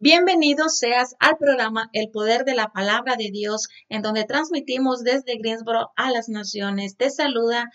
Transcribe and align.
Bienvenido 0.00 0.68
seas 0.68 1.16
al 1.18 1.38
programa 1.38 1.90
El 1.92 2.12
Poder 2.12 2.44
de 2.44 2.54
la 2.54 2.68
Palabra 2.68 3.16
de 3.16 3.32
Dios, 3.32 3.66
en 3.88 4.00
donde 4.00 4.22
transmitimos 4.22 5.02
desde 5.02 5.38
Greensboro 5.38 5.90
a 5.96 6.12
las 6.12 6.28
naciones. 6.28 6.96
Te 6.96 7.10
saluda 7.10 7.68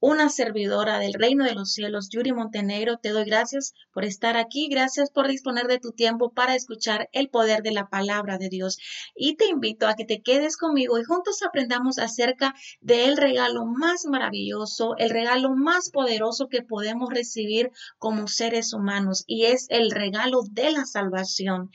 una 0.00 0.30
servidora 0.30 0.98
del 0.98 1.12
reino 1.12 1.44
de 1.44 1.54
los 1.54 1.72
cielos, 1.72 2.08
Yuri 2.10 2.32
Montenegro. 2.32 2.96
Te 2.96 3.10
doy 3.10 3.24
gracias 3.24 3.74
por 3.92 4.04
estar 4.04 4.38
aquí, 4.38 4.68
gracias 4.68 5.10
por 5.10 5.28
disponer 5.28 5.66
de 5.66 5.78
tu 5.78 5.92
tiempo 5.92 6.32
para 6.32 6.54
escuchar 6.54 7.10
el 7.12 7.28
poder 7.28 7.62
de 7.62 7.72
la 7.72 7.88
palabra 7.88 8.38
de 8.38 8.48
Dios. 8.48 8.78
Y 9.14 9.36
te 9.36 9.46
invito 9.46 9.86
a 9.86 9.94
que 9.94 10.06
te 10.06 10.22
quedes 10.22 10.56
conmigo 10.56 10.98
y 10.98 11.04
juntos 11.04 11.42
aprendamos 11.42 11.98
acerca 11.98 12.54
del 12.80 13.18
regalo 13.18 13.66
más 13.66 14.06
maravilloso, 14.06 14.96
el 14.96 15.10
regalo 15.10 15.54
más 15.54 15.90
poderoso 15.90 16.48
que 16.48 16.62
podemos 16.62 17.10
recibir 17.10 17.70
como 17.98 18.26
seres 18.26 18.72
humanos, 18.72 19.24
y 19.26 19.44
es 19.46 19.66
el 19.68 19.90
regalo 19.90 20.40
de 20.50 20.72
la 20.72 20.86
salvación. 20.86 21.70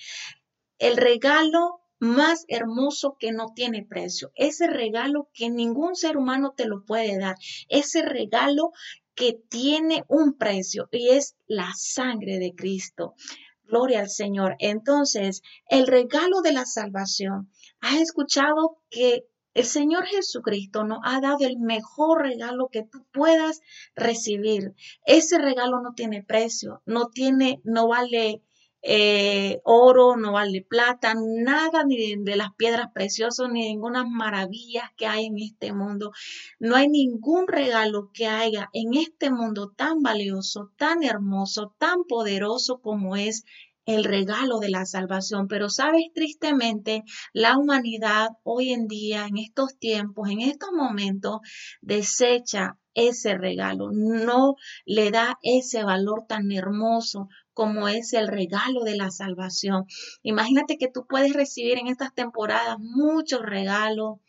El 0.79 0.97
regalo 0.97 1.84
más 2.05 2.45
hermoso 2.47 3.17
que 3.19 3.31
no 3.31 3.47
tiene 3.55 3.83
precio, 3.83 4.31
ese 4.35 4.67
regalo 4.67 5.29
que 5.33 5.49
ningún 5.49 5.95
ser 5.95 6.17
humano 6.17 6.53
te 6.55 6.65
lo 6.65 6.85
puede 6.85 7.17
dar, 7.17 7.35
ese 7.67 8.03
regalo 8.03 8.71
que 9.15 9.39
tiene 9.49 10.03
un 10.07 10.37
precio 10.37 10.87
y 10.91 11.09
es 11.09 11.35
la 11.47 11.71
sangre 11.75 12.37
de 12.37 12.53
Cristo. 12.53 13.15
Gloria 13.63 14.01
al 14.01 14.09
Señor. 14.09 14.55
Entonces, 14.59 15.41
el 15.69 15.87
regalo 15.87 16.41
de 16.41 16.53
la 16.53 16.65
salvación. 16.65 17.49
¿Has 17.79 17.99
escuchado 17.99 18.77
que 18.89 19.25
el 19.55 19.65
Señor 19.65 20.05
Jesucristo 20.05 20.83
nos 20.83 20.99
ha 21.03 21.19
dado 21.21 21.39
el 21.41 21.57
mejor 21.57 22.21
regalo 22.21 22.67
que 22.71 22.83
tú 22.83 23.05
puedas 23.11 23.61
recibir? 23.95 24.75
Ese 25.05 25.39
regalo 25.39 25.81
no 25.81 25.93
tiene 25.95 26.23
precio, 26.23 26.83
no 26.85 27.07
tiene, 27.07 27.61
no 27.63 27.87
vale 27.87 28.43
eh, 28.87 29.61
oro, 29.63 30.15
no 30.15 30.33
vale 30.33 30.61
plata, 30.61 31.15
nada 31.15 31.83
ni 31.85 32.15
de, 32.17 32.35
las 32.35 32.53
piedras 32.53 32.91
preciosas, 32.93 33.49
ni 33.49 33.61
ninguna 33.61 34.03
maravilla 34.05 34.93
que 34.95 35.07
hay 35.07 35.25
en 35.25 35.39
este 35.39 35.73
mundo. 35.73 36.11
No 36.59 36.75
hay 36.75 36.87
ningún 36.87 37.47
regalo 37.47 38.11
que 38.13 38.27
haya 38.27 38.69
en 38.73 38.93
este 38.93 39.31
mundo 39.31 39.73
tan 39.75 40.03
valioso, 40.03 40.71
tan 40.77 41.03
hermoso, 41.03 41.73
tan 41.79 42.03
poderoso 42.03 42.79
como 42.79 43.15
es 43.15 43.43
el 43.87 44.03
regalo 44.03 44.59
de 44.59 44.69
la 44.69 44.85
salvación. 44.85 45.47
Pero 45.47 45.69
sabes, 45.69 46.03
tristemente, 46.13 47.03
la 47.33 47.57
humanidad 47.57 48.29
hoy 48.43 48.71
en 48.71 48.87
día, 48.87 49.25
en 49.25 49.37
estos 49.37 49.79
tiempos, 49.79 50.29
en 50.29 50.41
estos 50.41 50.69
momentos, 50.71 51.39
desecha 51.81 52.77
ese 52.93 53.35
regalo, 53.35 53.89
no 53.91 54.55
le 54.85 55.11
da 55.11 55.37
ese 55.41 55.83
valor 55.83 56.25
tan 56.27 56.51
hermoso 56.51 57.29
como 57.55 57.87
es 57.87 58.13
el 58.13 58.27
regalo 58.27 58.83
de 58.83 58.95
la 58.95 59.09
salvación. 59.09 59.85
Imagínate 60.21 60.77
que 60.77 60.91
tú 60.91 61.07
puedes 61.07 61.33
recibir 61.33 61.79
en 61.79 61.87
estas 61.87 62.13
temporadas 62.13 62.77
muchos 62.79 63.41
regalos, 63.41 64.19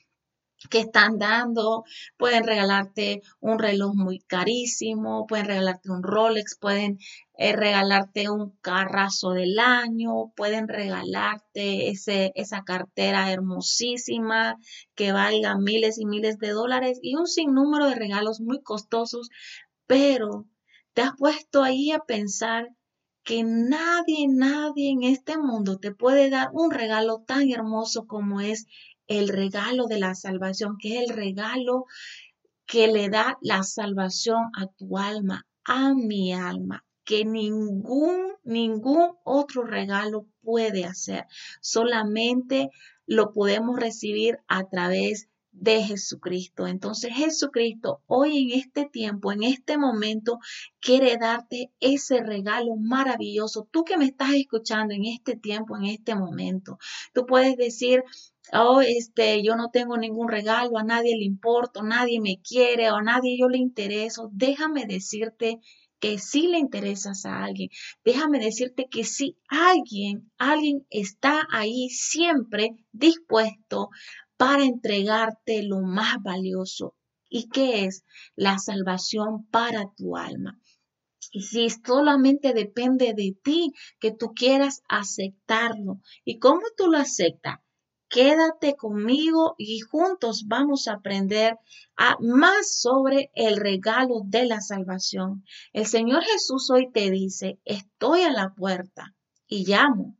que 0.71 0.81
están 0.81 1.19
dando, 1.19 1.85
pueden 2.17 2.45
regalarte 2.45 3.21
un 3.41 3.59
reloj 3.59 3.95
muy 3.95 4.21
carísimo, 4.21 5.27
pueden 5.27 5.47
regalarte 5.47 5.91
un 5.91 6.03
Rolex, 6.03 6.57
pueden 6.59 6.99
eh, 7.37 7.55
regalarte 7.55 8.31
un 8.31 8.57
carrazo 8.63 9.33
del 9.33 9.59
año, 9.59 10.33
pueden 10.35 10.69
regalarte 10.69 11.89
ese, 11.91 12.33
esa 12.35 12.65
cartera 12.65 13.31
hermosísima 13.31 14.57
que 14.95 15.13
valga 15.13 15.59
miles 15.59 15.99
y 15.99 16.07
miles 16.07 16.39
de 16.39 16.51
dólares 16.51 16.99
y 17.03 17.17
un 17.17 17.27
sinnúmero 17.27 17.87
de 17.89 17.95
regalos 17.95 18.41
muy 18.41 18.63
costosos, 18.63 19.29
pero 19.87 20.47
te 20.95 21.03
has 21.03 21.13
puesto 21.19 21.63
ahí 21.63 21.93
a 21.93 21.99
pensar 22.01 22.71
que 23.27 23.43
nadie, 23.43 24.29
nadie 24.29 24.93
en 24.93 25.03
este 25.03 25.37
mundo 25.37 25.79
te 25.79 25.93
puede 25.93 26.31
dar 26.31 26.51
un 26.53 26.71
regalo 26.71 27.25
tan 27.27 27.51
hermoso 27.51 28.07
como 28.07 28.41
es 28.41 28.67
el 29.09 29.29
regalo 29.29 29.87
de 29.87 29.99
la 29.99 30.15
salvación, 30.15 30.77
que 30.79 30.95
es 30.95 31.11
el 31.11 31.17
regalo 31.17 31.87
que 32.67 32.87
le 32.87 33.09
da 33.09 33.37
la 33.41 33.65
salvación 33.65 34.45
a 34.57 34.69
tu 34.69 34.97
alma, 34.97 35.45
a 35.65 35.93
mi 35.93 36.33
alma, 36.35 36.85
que 37.03 37.25
ningún, 37.25 38.35
ningún 38.45 39.17
otro 39.25 39.65
regalo 39.65 40.27
puede 40.41 40.85
hacer. 40.85 41.27
Solamente 41.61 42.71
lo 43.07 43.33
podemos 43.33 43.77
recibir 43.77 44.39
a 44.47 44.69
través 44.69 45.29
de 45.59 45.83
Jesucristo. 45.83 46.67
Entonces 46.67 47.13
Jesucristo 47.15 48.03
hoy 48.07 48.43
en 48.43 48.59
este 48.59 48.85
tiempo, 48.85 49.33
en 49.33 49.43
este 49.43 49.79
momento, 49.79 50.39
quiere 50.81 51.17
darte 51.17 51.71
ese 51.81 52.23
regalo 52.23 52.77
maravilloso. 52.77 53.67
Tú 53.71 53.85
que 53.85 53.97
me 53.97 54.07
estás 54.07 54.33
escuchando 54.35 54.95
en 54.95 55.05
este 55.07 55.37
tiempo, 55.37 55.77
en 55.77 55.87
este 55.87 56.15
momento, 56.15 56.79
tú 57.13 57.27
puedes 57.27 57.57
decir, 57.57 58.05
oh, 58.53 58.81
este, 58.81 59.43
yo 59.43 59.57
no 59.57 59.71
tengo 59.71 59.97
ningún 59.97 60.29
regalo, 60.29 60.79
a 60.79 60.85
nadie 60.85 61.17
le 61.17 61.25
importo, 61.25 61.83
nadie 61.83 62.21
me 62.21 62.41
quiere 62.41 62.91
o 62.91 62.97
a 62.97 63.03
nadie 63.03 63.37
yo 63.39 63.49
le 63.49 63.59
intereso. 63.59 64.31
Déjame 64.33 64.87
decirte 64.87 65.61
que 65.99 66.19
sí 66.19 66.49
le 66.49 66.59
interesas 66.59 67.25
a 67.25 67.43
alguien. 67.43 67.71
Déjame 68.05 68.39
decirte 68.39 68.87
que 68.91 69.05
si 69.05 69.39
alguien, 69.49 70.31
alguien 70.37 70.87
está 70.91 71.47
ahí 71.51 71.89
siempre 71.89 72.77
dispuesto 72.93 73.89
para 74.37 74.65
entregarte 74.65 75.63
lo 75.63 75.81
más 75.81 76.23
valioso. 76.23 76.95
¿Y 77.29 77.49
qué 77.49 77.85
es? 77.85 78.05
La 78.35 78.59
salvación 78.59 79.47
para 79.47 79.93
tu 79.97 80.17
alma. 80.17 80.61
Y 81.33 81.43
si 81.43 81.69
solamente 81.71 82.55
depende 82.55 83.13
de 83.15 83.37
ti 83.43 83.73
que 83.99 84.13
tú 84.13 84.33
quieras 84.35 84.83
aceptarlo. 84.89 86.01
¿Y 86.25 86.39
cómo 86.39 86.63
tú 86.77 86.87
lo 86.87 86.99
aceptas? 86.99 87.59
Quédate 88.09 88.77
conmigo 88.77 89.57
y 89.59 89.81
juntos 89.81 90.45
vamos 90.47 90.87
a 90.87 90.95
aprender 90.95 91.59
a 91.97 92.17
más 92.21 92.79
sobre 92.81 93.33
el 93.35 93.57
regalo 93.57 94.23
de 94.25 94.47
la 94.47 94.61
salvación. 94.61 95.45
El 95.73 95.87
Señor 95.87 96.23
Jesús 96.23 96.71
hoy 96.71 96.91
te 96.93 97.11
dice, 97.11 97.59
estoy 97.65 98.23
a 98.23 98.31
la 98.31 98.55
puerta 98.55 99.15
y 99.49 99.67
llamo. 99.67 100.16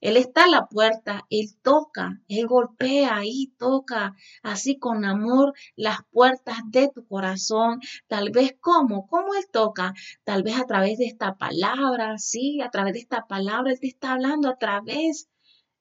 Él 0.00 0.16
está 0.16 0.44
a 0.44 0.48
la 0.48 0.66
puerta, 0.66 1.26
Él 1.30 1.48
toca, 1.62 2.20
Él 2.28 2.46
golpea 2.46 3.16
ahí, 3.16 3.52
toca 3.58 4.14
así 4.42 4.78
con 4.78 5.04
amor 5.04 5.52
las 5.76 5.98
puertas 6.10 6.58
de 6.66 6.88
tu 6.88 7.06
corazón. 7.06 7.80
Tal 8.08 8.30
vez 8.30 8.56
cómo, 8.60 9.06
cómo 9.06 9.34
Él 9.34 9.44
toca, 9.52 9.94
tal 10.24 10.42
vez 10.42 10.58
a 10.58 10.66
través 10.66 10.98
de 10.98 11.06
esta 11.06 11.36
palabra, 11.36 12.18
sí, 12.18 12.60
a 12.60 12.70
través 12.70 12.94
de 12.94 13.00
esta 13.00 13.26
palabra, 13.26 13.72
Él 13.72 13.80
te 13.80 13.88
está 13.88 14.12
hablando 14.12 14.48
a 14.48 14.56
través, 14.56 15.28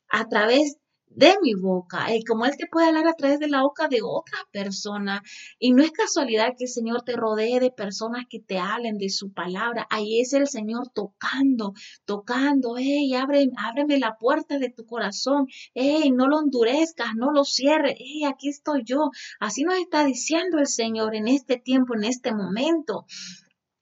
a 0.09 0.27
través 0.27 0.77
de 1.09 1.35
mi 1.41 1.53
boca, 1.53 2.13
y 2.15 2.23
como 2.23 2.45
Él 2.45 2.55
te 2.57 2.67
puede 2.67 2.87
hablar 2.87 3.07
a 3.07 3.13
través 3.13 3.39
de 3.39 3.47
la 3.47 3.63
boca 3.63 3.87
de 3.87 4.01
otra 4.03 4.37
persona. 4.51 5.23
Y 5.57 5.71
no 5.73 5.83
es 5.83 5.91
casualidad 5.91 6.53
que 6.57 6.65
el 6.65 6.69
Señor 6.69 7.01
te 7.03 7.15
rodee 7.15 7.59
de 7.59 7.71
personas 7.71 8.25
que 8.29 8.39
te 8.39 8.59
hablen 8.59 8.97
de 8.97 9.09
su 9.09 9.33
palabra. 9.33 9.87
Ahí 9.89 10.19
es 10.19 10.33
el 10.33 10.47
Señor 10.47 10.89
tocando, 10.93 11.73
tocando, 12.05 12.75
hey, 12.77 13.13
abre, 13.15 13.49
ábreme 13.57 13.97
la 13.97 14.17
puerta 14.17 14.59
de 14.59 14.69
tu 14.69 14.85
corazón, 14.85 15.47
hey, 15.73 16.11
no 16.11 16.27
lo 16.27 16.39
endurezcas, 16.39 17.15
no 17.15 17.31
lo 17.31 17.43
cierres, 17.43 17.95
hey, 17.97 18.25
aquí 18.25 18.49
estoy 18.49 18.83
yo. 18.85 19.09
Así 19.39 19.63
nos 19.63 19.77
está 19.77 20.05
diciendo 20.05 20.59
el 20.59 20.67
Señor 20.67 21.15
en 21.15 21.27
este 21.27 21.57
tiempo, 21.57 21.95
en 21.95 22.03
este 22.03 22.33
momento. 22.33 23.05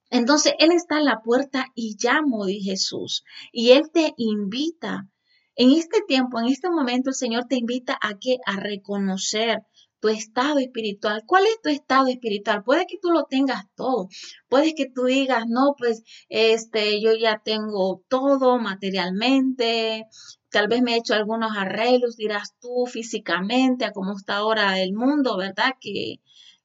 Entonces 0.09 0.53
Él 0.59 0.71
está 0.71 0.97
en 0.97 1.05
la 1.05 1.21
puerta 1.21 1.67
y 1.75 1.97
llamo, 1.99 2.45
de 2.45 2.59
Jesús, 2.59 3.23
y 3.51 3.71
Él 3.71 3.91
te 3.91 4.13
invita 4.17 5.07
en 5.57 5.71
este 5.71 6.01
tiempo, 6.07 6.39
en 6.39 6.47
este 6.47 6.69
momento, 6.69 7.09
el 7.09 7.15
Señor 7.15 7.45
te 7.45 7.57
invita 7.57 7.97
a 7.99 8.17
que 8.19 8.37
a 8.45 8.57
reconocer 8.57 9.63
tu 9.99 10.09
estado 10.09 10.59
espiritual. 10.59 11.23
¿Cuál 11.25 11.45
es 11.45 11.59
tu 11.63 11.69
estado 11.69 12.07
espiritual? 12.07 12.63
Puede 12.63 12.85
que 12.85 12.99
tú 13.01 13.09
lo 13.09 13.23
tengas 13.23 13.65
todo. 13.75 14.07
Puede 14.49 14.75
que 14.75 14.85
tú 14.87 15.05
digas, 15.05 15.45
no, 15.47 15.73
pues, 15.77 16.03
este, 16.29 17.01
yo 17.01 17.15
ya 17.15 17.41
tengo 17.43 18.03
todo 18.07 18.59
materialmente. 18.59 20.05
Tal 20.51 20.67
vez 20.67 20.81
me 20.83 20.93
he 20.93 20.97
hecho 20.97 21.15
algunos 21.15 21.57
arreglos, 21.57 22.17
dirás 22.17 22.55
tú, 22.61 22.85
físicamente, 22.85 23.85
a 23.85 23.91
cómo 23.91 24.13
está 24.15 24.37
ahora 24.37 24.79
el 24.79 24.93
mundo, 24.93 25.37
¿verdad? 25.37 25.73
Que, 25.81 26.21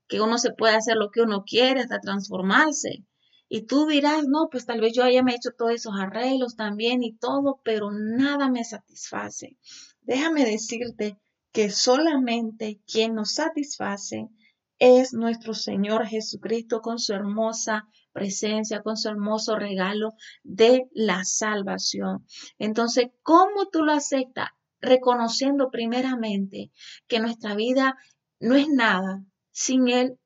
que 0.06 0.20
uno 0.20 0.36
se 0.38 0.52
puede 0.52 0.74
hacer 0.76 0.96
lo 0.96 1.10
que 1.10 1.22
uno 1.22 1.44
quiere 1.44 1.80
hasta 1.80 2.00
transformarse. 2.00 3.04
Y 3.54 3.66
tú 3.66 3.86
dirás, 3.86 4.24
no, 4.26 4.48
pues 4.50 4.64
tal 4.64 4.80
vez 4.80 4.94
yo 4.94 5.04
haya 5.04 5.22
hecho 5.28 5.50
todos 5.50 5.72
esos 5.72 5.92
arreglos 6.00 6.56
también 6.56 7.02
y 7.02 7.12
todo, 7.12 7.60
pero 7.62 7.90
nada 7.92 8.48
me 8.48 8.64
satisface. 8.64 9.58
Déjame 10.00 10.46
decirte 10.46 11.18
que 11.52 11.68
solamente 11.68 12.80
quien 12.90 13.14
nos 13.14 13.34
satisface 13.34 14.30
es 14.78 15.12
nuestro 15.12 15.52
Señor 15.52 16.06
Jesucristo 16.06 16.80
con 16.80 16.98
su 16.98 17.12
hermosa 17.12 17.86
presencia, 18.12 18.80
con 18.80 18.96
su 18.96 19.10
hermoso 19.10 19.54
regalo 19.56 20.14
de 20.42 20.88
la 20.94 21.22
salvación. 21.22 22.26
Entonces, 22.58 23.08
¿cómo 23.20 23.68
tú 23.70 23.82
lo 23.82 23.92
aceptas? 23.92 24.48
Reconociendo 24.80 25.68
primeramente 25.70 26.70
que 27.06 27.20
nuestra 27.20 27.54
vida 27.54 27.98
no 28.40 28.54
es 28.54 28.70
nada 28.70 29.22
sin 29.50 29.88
Él 29.88 30.18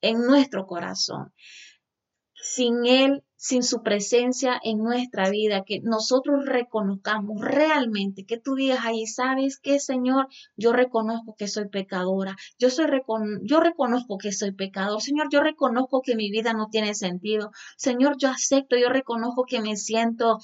en 0.00 0.22
nuestro 0.22 0.66
corazón 0.66 1.34
sin 2.42 2.86
Él, 2.86 3.22
sin 3.36 3.62
su 3.62 3.82
presencia 3.82 4.60
en 4.62 4.78
nuestra 4.78 5.30
vida, 5.30 5.64
que 5.64 5.80
nosotros 5.80 6.44
reconozcamos 6.44 7.40
realmente, 7.40 8.26
que 8.26 8.38
tú 8.38 8.54
digas 8.54 8.80
ahí, 8.84 9.06
¿sabes 9.06 9.58
qué, 9.58 9.78
Señor? 9.78 10.28
Yo 10.56 10.72
reconozco 10.72 11.34
que 11.38 11.48
soy 11.48 11.68
pecadora, 11.68 12.36
yo, 12.58 12.68
soy 12.68 12.86
yo 13.42 13.60
reconozco 13.60 14.18
que 14.18 14.32
soy 14.32 14.52
pecador, 14.52 15.00
Señor, 15.00 15.28
yo 15.30 15.42
reconozco 15.42 16.02
que 16.02 16.16
mi 16.16 16.30
vida 16.30 16.52
no 16.52 16.68
tiene 16.70 16.94
sentido, 16.94 17.50
Señor, 17.76 18.16
yo 18.18 18.28
acepto, 18.28 18.76
yo 18.76 18.90
reconozco 18.90 19.44
que 19.46 19.62
me 19.62 19.76
siento 19.76 20.38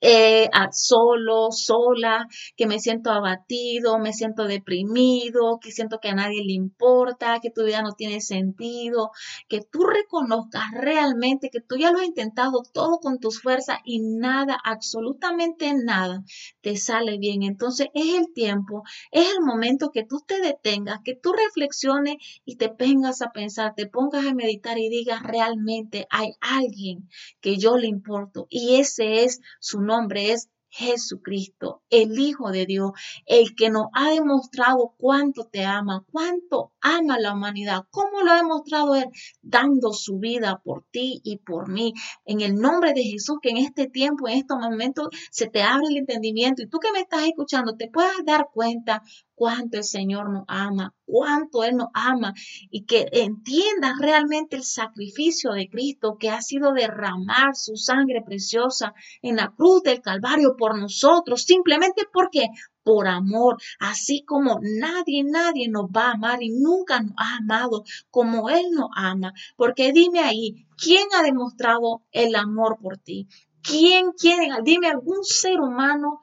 eh, 0.00 0.48
solo, 0.72 1.48
sola, 1.50 2.26
que 2.56 2.66
me 2.66 2.78
siento 2.78 3.10
abatido, 3.10 3.98
me 3.98 4.12
siento 4.12 4.44
deprimido, 4.44 5.58
que 5.60 5.70
siento 5.72 5.98
que 6.00 6.08
a 6.08 6.14
nadie 6.14 6.42
le 6.44 6.52
importa, 6.52 7.38
que 7.40 7.50
tu 7.50 7.64
vida 7.64 7.82
no 7.82 7.92
tiene 7.92 8.20
sentido, 8.20 9.10
que 9.48 9.60
tú 9.60 9.84
reconozcas 9.84 10.64
realmente 10.72 11.50
que 11.50 11.60
tú 11.60 11.76
ya 11.76 11.90
lo 11.90 11.98
has 11.98 12.06
intentado 12.06 12.62
todo 12.72 12.98
con 12.98 13.18
tus 13.18 13.40
fuerzas 13.42 13.78
y 13.84 14.00
nada, 14.00 14.58
absolutamente 14.64 15.72
nada 15.74 16.22
te 16.60 16.76
sale 16.76 17.18
bien. 17.18 17.42
Entonces 17.42 17.88
es 17.94 18.14
el 18.14 18.32
tiempo, 18.32 18.82
es 19.10 19.28
el 19.28 19.40
momento 19.44 19.90
que 19.90 20.04
tú 20.04 20.20
te 20.26 20.40
detengas, 20.40 21.00
que 21.04 21.14
tú 21.14 21.32
reflexiones 21.32 22.16
y 22.44 22.56
te 22.56 22.72
vengas 22.76 23.22
a 23.22 23.30
pensar, 23.32 23.74
te 23.74 23.86
pongas 23.86 24.26
a 24.26 24.34
meditar 24.34 24.78
y 24.78 24.88
digas 24.88 25.22
realmente 25.22 26.06
hay 26.10 26.32
alguien 26.40 27.08
que 27.40 27.56
yo 27.56 27.76
le 27.76 27.88
importo 27.88 28.46
y 28.48 28.76
ese 28.76 29.24
es 29.24 29.40
su 29.58 29.80
nombre 29.80 29.89
es 30.16 30.48
Jesucristo, 30.70 31.82
el 31.90 32.16
Hijo 32.18 32.52
de 32.52 32.64
Dios, 32.64 32.92
el 33.26 33.56
que 33.56 33.70
nos 33.70 33.86
ha 33.92 34.10
demostrado 34.10 34.94
cuánto 34.96 35.46
te 35.46 35.64
ama, 35.64 36.04
cuánto 36.12 36.72
ama 36.80 37.18
la 37.18 37.34
humanidad, 37.34 37.86
cómo 37.90 38.22
lo 38.22 38.30
ha 38.30 38.36
demostrado 38.36 38.94
Él, 38.94 39.06
dando 39.42 39.92
su 39.92 40.18
vida 40.18 40.60
por 40.62 40.84
ti 40.92 41.20
y 41.24 41.38
por 41.38 41.68
mí. 41.68 41.92
En 42.24 42.40
el 42.40 42.54
nombre 42.54 42.92
de 42.92 43.02
Jesús, 43.02 43.38
que 43.42 43.50
en 43.50 43.56
este 43.56 43.88
tiempo, 43.88 44.28
en 44.28 44.38
estos 44.38 44.58
momentos, 44.58 45.08
se 45.32 45.48
te 45.48 45.62
abre 45.62 45.86
el 45.90 45.96
entendimiento 45.96 46.62
y 46.62 46.68
tú 46.68 46.78
que 46.78 46.92
me 46.92 47.00
estás 47.00 47.24
escuchando, 47.24 47.76
te 47.76 47.88
puedas 47.88 48.24
dar 48.24 48.48
cuenta 48.54 49.02
cuánto 49.40 49.78
el 49.78 49.84
Señor 49.84 50.28
nos 50.28 50.44
ama, 50.48 50.92
cuánto 51.06 51.64
Él 51.64 51.76
nos 51.76 51.88
ama 51.94 52.34
y 52.70 52.84
que 52.84 53.08
entiendas 53.10 53.98
realmente 53.98 54.56
el 54.56 54.64
sacrificio 54.64 55.52
de 55.52 55.70
Cristo 55.70 56.18
que 56.20 56.28
ha 56.28 56.42
sido 56.42 56.74
derramar 56.74 57.56
su 57.56 57.76
sangre 57.76 58.20
preciosa 58.20 58.92
en 59.22 59.36
la 59.36 59.50
cruz 59.56 59.82
del 59.82 60.02
Calvario 60.02 60.56
por 60.58 60.78
nosotros, 60.78 61.44
simplemente 61.44 62.02
porque 62.12 62.48
por 62.82 63.08
amor, 63.08 63.56
así 63.78 64.24
como 64.26 64.60
nadie, 64.60 65.24
nadie 65.24 65.70
nos 65.70 65.86
va 65.86 66.08
a 66.08 66.12
amar 66.12 66.42
y 66.42 66.50
nunca 66.50 67.00
nos 67.00 67.14
ha 67.16 67.38
amado 67.38 67.84
como 68.10 68.50
Él 68.50 68.66
nos 68.72 68.90
ama. 68.94 69.32
Porque 69.56 69.92
dime 69.92 70.20
ahí, 70.20 70.66
¿quién 70.76 71.08
ha 71.18 71.22
demostrado 71.22 72.02
el 72.12 72.34
amor 72.34 72.76
por 72.82 72.98
ti? 72.98 73.26
¿Quién, 73.62 74.12
quién? 74.12 74.52
Dime 74.64 74.88
algún 74.88 75.24
ser 75.24 75.60
humano 75.60 76.20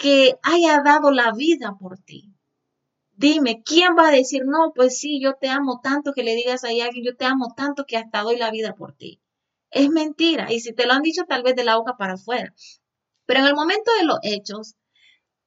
que 0.00 0.38
haya 0.42 0.82
dado 0.82 1.10
la 1.10 1.32
vida 1.32 1.76
por 1.78 1.98
ti. 1.98 2.32
Dime, 3.16 3.62
¿quién 3.64 3.96
va 3.96 4.08
a 4.08 4.12
decir, 4.12 4.44
no, 4.46 4.72
pues 4.74 4.98
sí, 4.98 5.20
yo 5.20 5.34
te 5.34 5.48
amo 5.48 5.80
tanto 5.82 6.12
que 6.12 6.22
le 6.22 6.36
digas 6.36 6.62
a 6.62 6.68
alguien, 6.68 7.04
yo 7.04 7.16
te 7.16 7.24
amo 7.24 7.52
tanto 7.56 7.84
que 7.84 7.96
hasta 7.96 8.22
doy 8.22 8.36
la 8.36 8.50
vida 8.50 8.74
por 8.74 8.94
ti? 8.94 9.20
Es 9.70 9.90
mentira. 9.90 10.52
Y 10.52 10.60
si 10.60 10.72
te 10.72 10.86
lo 10.86 10.92
han 10.92 11.02
dicho, 11.02 11.24
tal 11.24 11.42
vez 11.42 11.56
de 11.56 11.64
la 11.64 11.76
boca 11.76 11.96
para 11.96 12.14
afuera. 12.14 12.54
Pero 13.26 13.40
en 13.40 13.46
el 13.46 13.54
momento 13.54 13.90
de 13.98 14.06
los 14.06 14.18
hechos, 14.22 14.76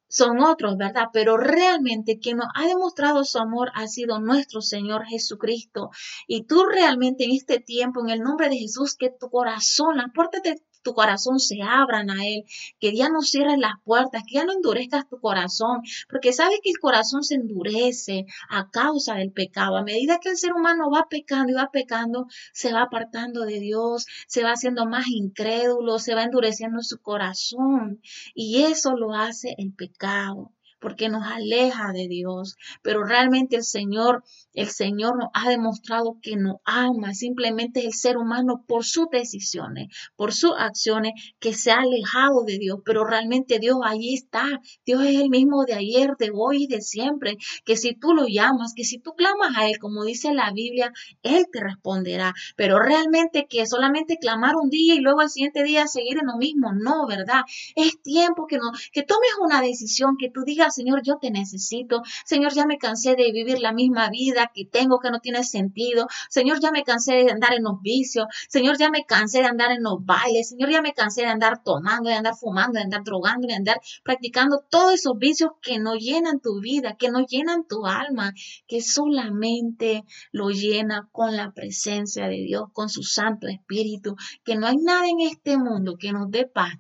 son 0.10 0.42
otros, 0.42 0.76
¿verdad? 0.76 1.08
Pero 1.14 1.38
realmente 1.38 2.20
quien 2.20 2.38
nos 2.38 2.48
ha 2.54 2.68
demostrado 2.68 3.24
su 3.24 3.40
amor 3.40 3.72
ha 3.74 3.88
sido 3.88 4.20
nuestro 4.20 4.62
Señor 4.62 5.06
Jesucristo. 5.06 5.90
Y 6.28 6.44
tú 6.44 6.66
realmente 6.66 7.24
en 7.24 7.32
este 7.32 7.60
tiempo, 7.60 8.02
en 8.02 8.10
el 8.10 8.20
nombre 8.20 8.50
de 8.50 8.58
Jesús, 8.58 8.98
que 8.98 9.10
tu 9.10 9.30
corazón, 9.30 9.96
las 9.96 10.12
puertas 10.14 10.44
de 10.44 10.62
tu 10.82 10.94
corazón 10.94 11.40
se 11.40 11.62
abran 11.62 12.10
a 12.10 12.26
Él, 12.26 12.46
que 12.80 12.96
ya 12.96 13.10
no 13.10 13.22
cierres 13.22 13.58
las 13.58 13.76
puertas, 13.84 14.24
que 14.28 14.36
ya 14.36 14.46
no 14.46 14.54
endurezcas 14.54 15.08
tu 15.08 15.20
corazón, 15.20 15.82
porque 16.10 16.34
sabes 16.34 16.60
que 16.64 16.72
el 16.72 16.80
corazón 16.80 17.24
se 17.24 17.36
endurece 17.36 18.26
a 18.50 18.70
causa 18.70 19.16
del 19.16 19.32
pecado. 19.32 19.78
A 19.78 19.84
medida 19.84 20.20
que 20.20 20.30
el 20.30 20.38
ser 20.38 20.54
humano 20.54 20.90
va 20.90 21.08
pecando 21.10 21.52
y 21.52 21.56
va 21.56 21.70
pecando, 21.72 22.28
se 22.54 22.74
va 22.74 22.84
apartando 22.84 23.46
de 23.46 23.60
Dios, 23.60 24.06
se 24.28 24.44
va 24.44 24.52
haciendo 24.52 24.86
más 24.86 25.08
incrédulo, 25.08 26.00
se 26.00 26.16
va 26.16 26.24
endureciendo 26.24 26.82
su 26.82 27.00
corazón 27.00 28.02
y 28.34 28.64
eso 28.64 28.96
lo 28.96 29.14
hace 29.14 29.56
el 29.58 29.74
pecado 29.74 30.52
porque 30.82 31.10
nos 31.10 31.24
aleja 31.24 31.94
de 31.94 32.08
Dios. 32.08 32.58
Pero 32.82 33.06
realmente 33.06 33.56
el 33.56 33.64
Señor, 33.64 34.24
el 34.54 34.68
Señor 34.68 35.18
nos 35.18 35.30
ha 35.34 35.50
demostrado 35.50 36.18
que 36.22 36.36
nos 36.36 36.58
ama. 36.66 37.14
Simplemente 37.14 37.80
es 37.80 37.86
el 37.86 37.94
ser 37.94 38.18
humano 38.18 38.66
por 38.68 38.84
sus 38.84 39.08
decisiones, 39.10 39.88
por 40.16 40.34
sus 40.34 40.52
acciones, 40.58 41.14
que 41.40 41.54
se 41.54 41.72
ha 41.72 41.82
alejado 41.82 42.44
de 42.44 42.58
Dios. 42.58 42.80
Pero 42.84 43.06
realmente 43.06 43.60
Dios 43.60 43.78
ahí 43.84 44.14
está. 44.14 44.46
Dios 44.86 45.04
es 45.04 45.16
el 45.20 45.30
mismo 45.30 45.64
de 45.66 45.74
ayer, 45.74 46.16
de 46.18 46.32
hoy 46.34 46.64
y 46.64 46.68
de 46.68 46.82
siempre. 46.82 47.38
Que 47.64 47.78
si 47.78 47.96
tú 47.96 48.14
lo 48.14 48.26
llamas, 48.28 48.74
que 48.76 48.84
si 48.84 49.00
tú 49.00 49.14
clamas 49.14 49.56
a 49.56 49.68
Él, 49.68 49.80
como 49.80 50.04
dice 50.04 50.34
la 50.34 50.52
Biblia, 50.52 50.92
Él 51.22 51.46
te 51.52 51.62
responderá. 51.62 52.34
Pero 52.56 52.80
realmente 52.80 53.48
que 53.50 53.66
solamente 53.66 54.18
clamar 54.18 54.56
un 54.56 54.70
día 54.70 54.96
y 54.96 55.00
luego 55.00 55.22
al 55.22 55.30
siguiente 55.30 55.64
día 55.64 55.88
seguir 55.88 56.18
en 56.20 56.28
lo 56.28 56.38
mismo, 56.38 56.74
no, 56.74 57.08
¿verdad? 57.08 57.42
Es 57.76 58.02
tiempo 58.02 58.48
que, 58.48 58.58
no, 58.58 58.72
que 58.92 59.04
tomes 59.04 59.32
una 59.42 59.62
decisión, 59.62 60.18
que 60.18 60.30
tú 60.30 60.44
digas, 60.46 60.76
Señor, 60.76 61.02
yo 61.04 61.18
te 61.20 61.32
necesito. 61.32 62.02
Señor, 62.26 62.54
ya 62.54 62.66
me 62.66 62.78
cansé 62.78 63.16
de 63.16 63.32
vivir 63.32 63.60
la 63.60 63.72
misma 63.72 64.10
vida 64.10 64.41
que 64.54 64.66
tengo 64.66 65.00
que 65.00 65.12
no 65.12 65.20
tiene 65.20 65.44
sentido. 65.44 66.08
Señor, 66.30 66.60
ya 66.62 66.72
me 66.72 66.84
cansé 66.84 67.14
de 67.24 67.32
andar 67.32 67.54
en 67.54 67.64
los 67.64 67.82
vicios. 67.82 68.26
Señor, 68.50 68.78
ya 68.78 68.90
me 68.90 69.06
cansé 69.06 69.40
de 69.40 69.48
andar 69.48 69.72
en 69.72 69.84
los 69.84 70.04
bailes. 70.04 70.50
Señor, 70.50 70.70
ya 70.72 70.82
me 70.82 70.94
cansé 70.94 71.22
de 71.22 71.28
andar 71.28 71.64
tomando, 71.64 72.10
de 72.10 72.16
andar 72.16 72.36
fumando, 72.36 72.78
de 72.78 72.84
andar 72.84 73.04
drogando, 73.04 73.48
de 73.48 73.56
andar 73.56 73.82
practicando 74.04 74.64
todos 74.70 74.94
esos 74.94 75.18
vicios 75.18 75.52
que 75.62 75.80
no 75.80 75.96
llenan 75.96 76.40
tu 76.40 76.60
vida, 76.62 76.96
que 76.98 77.10
no 77.10 77.26
llenan 77.26 77.68
tu 77.68 77.86
alma, 77.86 78.34
que 78.68 78.82
solamente 78.82 80.04
lo 80.32 80.50
llena 80.50 81.10
con 81.12 81.36
la 81.36 81.52
presencia 81.52 82.28
de 82.28 82.38
Dios, 82.38 82.70
con 82.74 82.90
su 82.90 83.04
Santo 83.04 83.48
Espíritu, 83.48 84.16
que 84.44 84.56
no 84.56 84.68
hay 84.68 84.78
nada 84.78 85.08
en 85.08 85.22
este 85.22 85.58
mundo 85.58 85.96
que 85.98 86.12
nos 86.12 86.30
dé 86.30 86.46
paz 86.46 86.74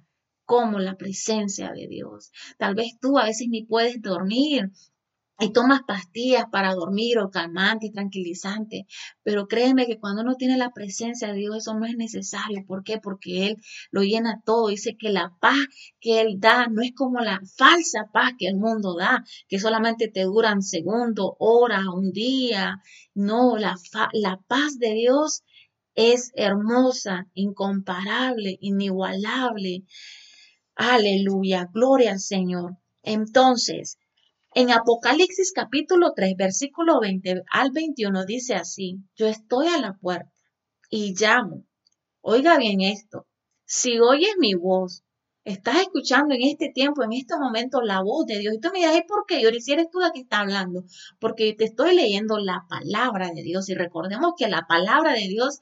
como 0.45 0.79
la 0.79 0.97
presencia 0.97 1.71
de 1.71 1.87
Dios. 1.87 2.31
Tal 2.57 2.75
vez 2.75 2.99
tú 2.99 3.17
a 3.17 3.23
veces 3.23 3.47
ni 3.49 3.63
puedes 3.63 4.01
dormir 4.01 4.71
y 5.41 5.51
tomas 5.51 5.81
pastillas 5.87 6.45
para 6.51 6.75
dormir 6.75 7.17
o 7.17 7.31
calmante 7.31 7.87
y 7.87 7.91
tranquilizante, 7.91 8.85
pero 9.23 9.47
créeme 9.47 9.87
que 9.87 9.97
cuando 9.99 10.21
uno 10.21 10.35
tiene 10.35 10.55
la 10.55 10.69
presencia 10.69 11.29
de 11.29 11.39
Dios 11.39 11.57
eso 11.57 11.73
no 11.73 11.85
es 11.85 11.95
necesario. 11.97 12.63
¿Por 12.67 12.83
qué? 12.83 12.99
Porque 12.99 13.47
Él 13.47 13.57
lo 13.89 14.03
llena 14.03 14.41
todo. 14.45 14.67
Dice 14.67 14.95
que 14.97 15.09
la 15.09 15.35
paz 15.39 15.57
que 15.99 16.21
Él 16.21 16.39
da 16.39 16.67
no 16.67 16.81
es 16.83 16.93
como 16.95 17.19
la 17.21 17.41
falsa 17.57 18.09
paz 18.13 18.33
que 18.37 18.47
el 18.47 18.57
mundo 18.57 18.95
da, 18.95 19.23
que 19.47 19.59
solamente 19.59 20.07
te 20.09 20.23
duran 20.23 20.61
segundos, 20.61 21.31
horas, 21.39 21.85
un 21.91 22.11
día. 22.11 22.81
No, 23.15 23.57
la, 23.57 23.75
la 24.13 24.37
paz 24.47 24.77
de 24.77 24.93
Dios 24.93 25.43
es 25.95 26.31
hermosa, 26.35 27.27
incomparable, 27.33 28.57
inigualable. 28.61 29.85
Aleluya, 30.75 31.67
gloria 31.73 32.11
al 32.11 32.19
Señor. 32.19 32.77
Entonces, 33.03 33.97
en 34.53 34.71
Apocalipsis 34.71 35.53
capítulo 35.53 36.13
3, 36.13 36.35
versículo 36.35 36.99
20 36.99 37.43
al 37.51 37.71
21 37.71 38.25
dice 38.25 38.55
así, 38.55 38.97
yo 39.15 39.27
estoy 39.27 39.67
a 39.67 39.79
la 39.79 39.93
puerta 39.93 40.31
y 40.89 41.15
llamo. 41.17 41.63
Oiga 42.21 42.57
bien 42.57 42.81
esto, 42.81 43.27
si 43.65 43.99
oyes 43.99 44.35
mi 44.37 44.53
voz, 44.53 45.03
estás 45.45 45.77
escuchando 45.77 46.35
en 46.35 46.43
este 46.43 46.69
tiempo, 46.69 47.03
en 47.03 47.13
este 47.13 47.37
momento, 47.37 47.81
la 47.81 48.01
voz 48.01 48.25
de 48.25 48.39
Dios. 48.39 48.55
Y 48.55 48.59
tú 48.59 48.69
me 48.73 48.79
dirás, 48.79 49.01
¿por 49.07 49.25
qué? 49.25 49.41
Yo 49.41 49.49
si 49.59 49.71
eres 49.71 49.89
tú 49.89 49.99
la 49.99 50.11
que 50.11 50.19
está 50.19 50.41
hablando, 50.41 50.83
porque 51.19 51.53
te 51.53 51.63
estoy 51.63 51.95
leyendo 51.95 52.37
la 52.37 52.65
palabra 52.69 53.31
de 53.33 53.41
Dios. 53.41 53.69
Y 53.69 53.73
recordemos 53.73 54.33
que 54.37 54.49
la 54.49 54.67
palabra 54.67 55.13
de 55.13 55.27
Dios 55.27 55.61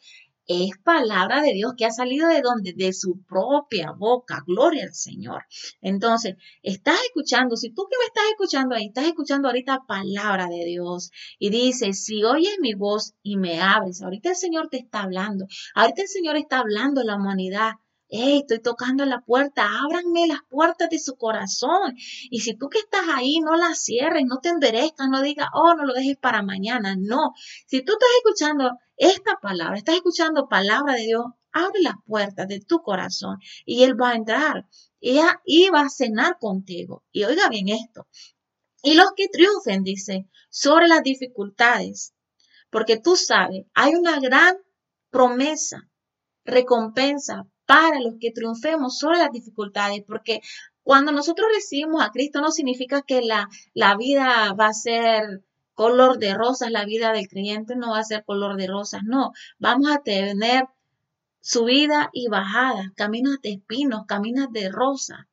es 0.49 0.71
palabra 0.83 1.41
de 1.41 1.53
Dios 1.53 1.75
que 1.77 1.85
ha 1.85 1.91
salido 1.91 2.27
de 2.27 2.41
donde? 2.41 2.73
De 2.73 2.91
su 2.91 3.21
propia 3.21 3.91
boca. 3.91 4.43
Gloria 4.47 4.83
al 4.83 4.95
Señor. 4.95 5.43
Entonces, 5.79 6.37
estás 6.63 6.99
escuchando, 7.05 7.55
si 7.55 7.69
tú 7.69 7.87
que 7.87 7.97
me 7.99 8.05
estás 8.05 8.23
escuchando 8.31 8.75
ahí, 8.75 8.87
estás 8.87 9.05
escuchando 9.05 9.47
ahorita 9.47 9.85
palabra 9.87 10.47
de 10.47 10.65
Dios 10.65 11.11
y 11.37 11.51
dice, 11.51 11.93
si 11.93 12.23
oyes 12.23 12.57
mi 12.59 12.73
voz 12.73 13.13
y 13.21 13.37
me 13.37 13.61
abres, 13.61 14.01
ahorita 14.01 14.29
el 14.29 14.35
Señor 14.35 14.69
te 14.69 14.77
está 14.77 15.03
hablando, 15.03 15.45
ahorita 15.75 16.01
el 16.01 16.07
Señor 16.07 16.35
está 16.35 16.59
hablando 16.59 17.01
a 17.01 17.03
la 17.03 17.15
humanidad 17.15 17.73
hey, 18.09 18.39
estoy 18.39 18.59
tocando 18.59 19.05
la 19.05 19.21
puerta, 19.21 19.69
ábranme 19.83 20.27
las 20.27 20.39
puertas 20.49 20.89
de 20.89 20.99
su 20.99 21.15
corazón. 21.15 21.95
Y 22.29 22.41
si 22.41 22.55
tú 22.55 22.69
que 22.69 22.79
estás 22.79 23.03
ahí, 23.13 23.39
no 23.39 23.55
las 23.55 23.83
cierres, 23.83 24.23
no 24.25 24.39
te 24.39 24.49
enderezcas, 24.49 25.07
no 25.09 25.21
digas, 25.21 25.47
oh, 25.53 25.75
no 25.75 25.85
lo 25.85 25.93
dejes 25.93 26.17
para 26.17 26.41
mañana. 26.43 26.95
No, 26.97 27.33
si 27.67 27.83
tú 27.83 27.93
estás 27.93 28.09
escuchando 28.17 28.77
esta 28.97 29.37
palabra, 29.41 29.77
estás 29.77 29.95
escuchando 29.95 30.47
palabra 30.47 30.95
de 30.95 31.03
Dios, 31.03 31.25
abre 31.51 31.81
las 31.81 31.95
puertas 32.05 32.47
de 32.47 32.59
tu 32.59 32.81
corazón 32.81 33.37
y 33.65 33.83
Él 33.83 33.99
va 33.99 34.11
a 34.11 34.15
entrar 34.15 34.67
y 34.99 35.69
va 35.69 35.81
a 35.81 35.89
cenar 35.89 36.37
contigo. 36.39 37.03
Y 37.11 37.23
oiga 37.23 37.47
bien 37.49 37.69
esto. 37.69 38.07
Y 38.81 38.93
los 38.93 39.11
que 39.15 39.27
triunfen, 39.27 39.83
dice, 39.83 40.27
sobre 40.49 40.87
las 40.87 41.03
dificultades, 41.03 42.13
porque 42.69 42.97
tú 42.97 43.15
sabes, 43.15 43.65
hay 43.73 43.95
una 43.95 44.19
gran 44.19 44.57
promesa 45.09 45.89
recompensa 46.45 47.47
para 47.69 47.99
los 47.99 48.15
que 48.19 48.31
triunfemos 48.31 48.97
sobre 48.97 49.19
las 49.19 49.31
dificultades, 49.31 50.03
porque 50.07 50.41
cuando 50.81 51.11
nosotros 51.11 51.47
recibimos 51.53 52.01
a 52.01 52.09
Cristo 52.09 52.41
no 52.41 52.49
significa 52.49 53.03
que 53.03 53.21
la, 53.21 53.47
la 53.75 53.95
vida 53.95 54.53
va 54.53 54.69
a 54.69 54.73
ser 54.73 55.43
color 55.75 56.17
de 56.17 56.33
rosas, 56.33 56.71
la 56.71 56.83
vida 56.83 57.13
del 57.13 57.27
creyente 57.27 57.75
no 57.75 57.91
va 57.91 57.99
a 57.99 58.03
ser 58.03 58.25
color 58.25 58.57
de 58.57 58.65
rosas, 58.65 59.03
no, 59.03 59.33
vamos 59.59 59.91
a 59.91 60.01
tener 60.01 60.63
subida 61.41 62.09
y 62.11 62.27
bajada, 62.27 62.91
caminos 62.95 63.39
de 63.43 63.51
espinos, 63.51 64.07
caminos 64.07 64.47
de 64.51 64.69
rosa. 64.69 65.27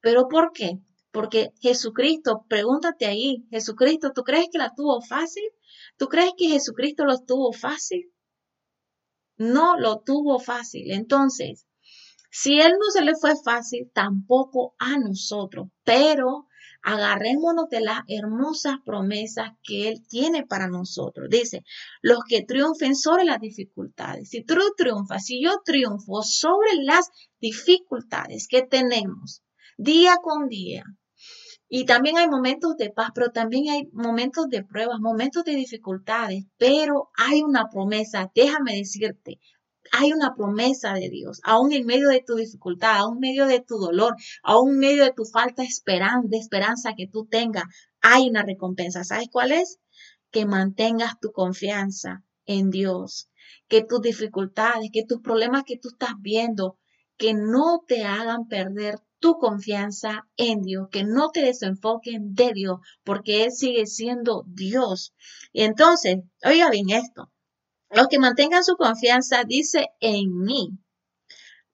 ¿Pero 0.00 0.28
por 0.28 0.52
qué? 0.52 0.78
Porque 1.10 1.52
Jesucristo, 1.60 2.46
pregúntate 2.48 3.06
ahí, 3.06 3.44
Jesucristo, 3.50 4.12
¿tú 4.14 4.22
crees 4.22 4.46
que 4.52 4.58
la 4.58 4.72
tuvo 4.72 5.02
fácil? 5.02 5.50
¿Tú 5.96 6.06
crees 6.06 6.30
que 6.36 6.46
Jesucristo 6.50 7.04
lo 7.04 7.18
tuvo 7.18 7.52
fácil? 7.52 8.13
No 9.36 9.78
lo 9.78 10.00
tuvo 10.00 10.38
fácil. 10.38 10.92
Entonces, 10.92 11.66
si 12.30 12.60
Él 12.60 12.72
no 12.72 12.90
se 12.90 13.04
le 13.04 13.14
fue 13.14 13.34
fácil, 13.42 13.90
tampoco 13.92 14.74
a 14.78 14.98
nosotros. 14.98 15.68
Pero 15.84 16.48
agarrémonos 16.82 17.68
de 17.70 17.80
las 17.80 18.00
hermosas 18.08 18.76
promesas 18.84 19.52
que 19.62 19.88
Él 19.88 20.06
tiene 20.06 20.44
para 20.44 20.68
nosotros. 20.68 21.28
Dice, 21.30 21.64
los 22.02 22.20
que 22.28 22.42
triunfen 22.42 22.94
sobre 22.94 23.24
las 23.24 23.40
dificultades. 23.40 24.28
Si 24.28 24.44
tú 24.44 24.54
triunfas, 24.76 25.24
si 25.24 25.42
yo 25.42 25.62
triunfo 25.64 26.22
sobre 26.22 26.74
las 26.82 27.10
dificultades 27.40 28.48
que 28.48 28.62
tenemos 28.62 29.42
día 29.76 30.16
con 30.22 30.48
día, 30.48 30.84
y 31.76 31.86
también 31.86 32.18
hay 32.18 32.28
momentos 32.28 32.76
de 32.76 32.90
paz, 32.90 33.10
pero 33.12 33.32
también 33.32 33.68
hay 33.68 33.88
momentos 33.92 34.48
de 34.48 34.62
pruebas, 34.62 35.00
momentos 35.00 35.42
de 35.42 35.56
dificultades, 35.56 36.44
pero 36.56 37.10
hay 37.16 37.42
una 37.42 37.68
promesa, 37.68 38.30
déjame 38.32 38.76
decirte, 38.76 39.40
hay 39.90 40.12
una 40.12 40.36
promesa 40.36 40.92
de 40.92 41.10
Dios, 41.10 41.40
aún 41.42 41.72
en 41.72 41.84
medio 41.84 42.10
de 42.10 42.22
tu 42.24 42.36
dificultad, 42.36 42.98
aún 42.98 43.16
en 43.16 43.20
medio 43.22 43.46
de 43.46 43.58
tu 43.58 43.78
dolor, 43.78 44.14
aún 44.44 44.74
en 44.74 44.78
medio 44.78 45.02
de 45.02 45.14
tu 45.14 45.24
falta 45.24 45.64
de 45.64 46.38
esperanza, 46.38 46.94
que 46.96 47.08
tú 47.08 47.26
tengas, 47.26 47.64
hay 48.00 48.30
una 48.30 48.44
recompensa. 48.44 49.02
¿Sabes 49.02 49.26
cuál 49.32 49.50
es? 49.50 49.80
Que 50.30 50.46
mantengas 50.46 51.18
tu 51.18 51.32
confianza 51.32 52.22
en 52.46 52.70
Dios, 52.70 53.30
que 53.66 53.82
tus 53.82 54.00
dificultades, 54.00 54.90
que 54.92 55.04
tus 55.04 55.20
problemas 55.22 55.64
que 55.64 55.76
tú 55.76 55.88
estás 55.88 56.14
viendo, 56.20 56.78
que 57.16 57.34
no 57.34 57.82
te 57.84 58.04
hagan 58.04 58.46
perder 58.46 59.00
tu 59.24 59.38
confianza 59.38 60.28
en 60.36 60.60
Dios, 60.60 60.88
que 60.90 61.02
no 61.02 61.30
te 61.30 61.40
desenfoquen 61.40 62.34
de 62.34 62.52
Dios, 62.52 62.80
porque 63.04 63.44
Él 63.44 63.52
sigue 63.52 63.86
siendo 63.86 64.44
Dios. 64.46 65.14
Y 65.50 65.62
entonces, 65.62 66.18
oiga 66.44 66.68
bien 66.68 66.90
esto, 66.90 67.32
los 67.88 68.08
que 68.08 68.18
mantengan 68.18 68.64
su 68.64 68.76
confianza, 68.76 69.44
dice, 69.44 69.88
en 70.00 70.42
mí, 70.42 70.78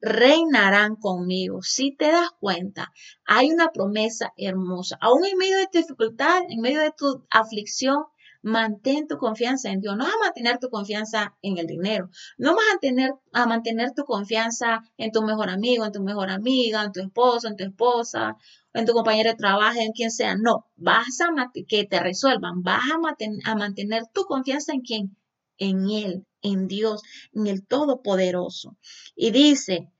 reinarán 0.00 0.94
conmigo. 0.94 1.60
Si 1.62 1.90
te 1.90 2.12
das 2.12 2.30
cuenta, 2.38 2.92
hay 3.24 3.50
una 3.50 3.72
promesa 3.72 4.32
hermosa. 4.36 4.96
Aún 5.00 5.24
en 5.24 5.36
medio 5.36 5.58
de 5.58 5.66
tu 5.66 5.78
dificultad, 5.78 6.42
en 6.50 6.60
medio 6.60 6.80
de 6.80 6.92
tu 6.96 7.26
aflicción, 7.30 8.04
mantén 8.42 9.06
tu 9.06 9.16
confianza 9.18 9.70
en 9.70 9.80
Dios. 9.80 9.96
No 9.96 10.04
vas 10.04 10.14
a 10.14 10.24
mantener 10.24 10.58
tu 10.58 10.68
confianza 10.70 11.36
en 11.42 11.58
el 11.58 11.66
dinero. 11.66 12.10
No 12.38 12.54
vas 12.54 12.64
a, 12.74 12.78
tener, 12.78 13.12
a 13.32 13.46
mantener 13.46 13.92
tu 13.94 14.04
confianza 14.04 14.82
en 14.96 15.12
tu 15.12 15.22
mejor 15.22 15.50
amigo, 15.50 15.84
en 15.84 15.92
tu 15.92 16.02
mejor 16.02 16.30
amiga, 16.30 16.82
en 16.82 16.92
tu 16.92 17.00
esposo, 17.00 17.48
en 17.48 17.56
tu 17.56 17.64
esposa, 17.64 18.36
en 18.72 18.86
tu 18.86 18.92
compañero 18.92 19.30
de 19.30 19.36
trabajo, 19.36 19.78
en 19.80 19.92
quien 19.92 20.10
sea. 20.10 20.36
No, 20.36 20.66
vas 20.76 21.20
a 21.20 21.50
que 21.68 21.84
te 21.84 22.00
resuelvan. 22.00 22.62
Vas 22.62 22.82
a, 22.90 23.50
a 23.50 23.54
mantener 23.54 24.04
tu 24.12 24.24
confianza 24.24 24.72
en 24.72 24.80
quien 24.80 25.16
en 25.58 25.90
Él, 25.90 26.26
en 26.42 26.66
Dios, 26.66 27.02
en 27.32 27.46
el 27.46 27.66
Todopoderoso. 27.66 28.76
Y 29.14 29.30
dice, 29.30 29.90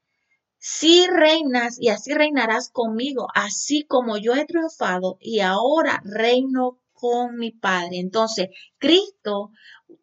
si 0.58 1.06
reinas 1.06 1.80
y 1.80 1.88
así 1.88 2.12
reinarás 2.12 2.70
conmigo, 2.70 3.28
así 3.34 3.84
como 3.84 4.18
yo 4.18 4.34
he 4.34 4.44
triunfado 4.46 5.16
y 5.20 5.40
ahora 5.40 6.02
reino 6.04 6.79
con 7.00 7.36
mi 7.36 7.52
Padre. 7.52 7.98
Entonces, 7.98 8.48
Cristo, 8.78 9.50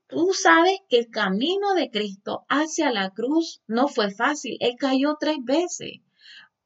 tú 0.07 0.31
sabes 0.33 0.79
que 0.89 0.97
el 0.97 1.09
camino 1.09 1.73
de 1.75 1.91
Cristo 1.91 2.45
hacia 2.49 2.91
la 2.91 3.11
cruz 3.11 3.61
no 3.67 3.87
fue 3.87 4.11
fácil. 4.11 4.57
Él 4.59 4.75
cayó 4.79 5.17
tres 5.19 5.37
veces 5.43 6.01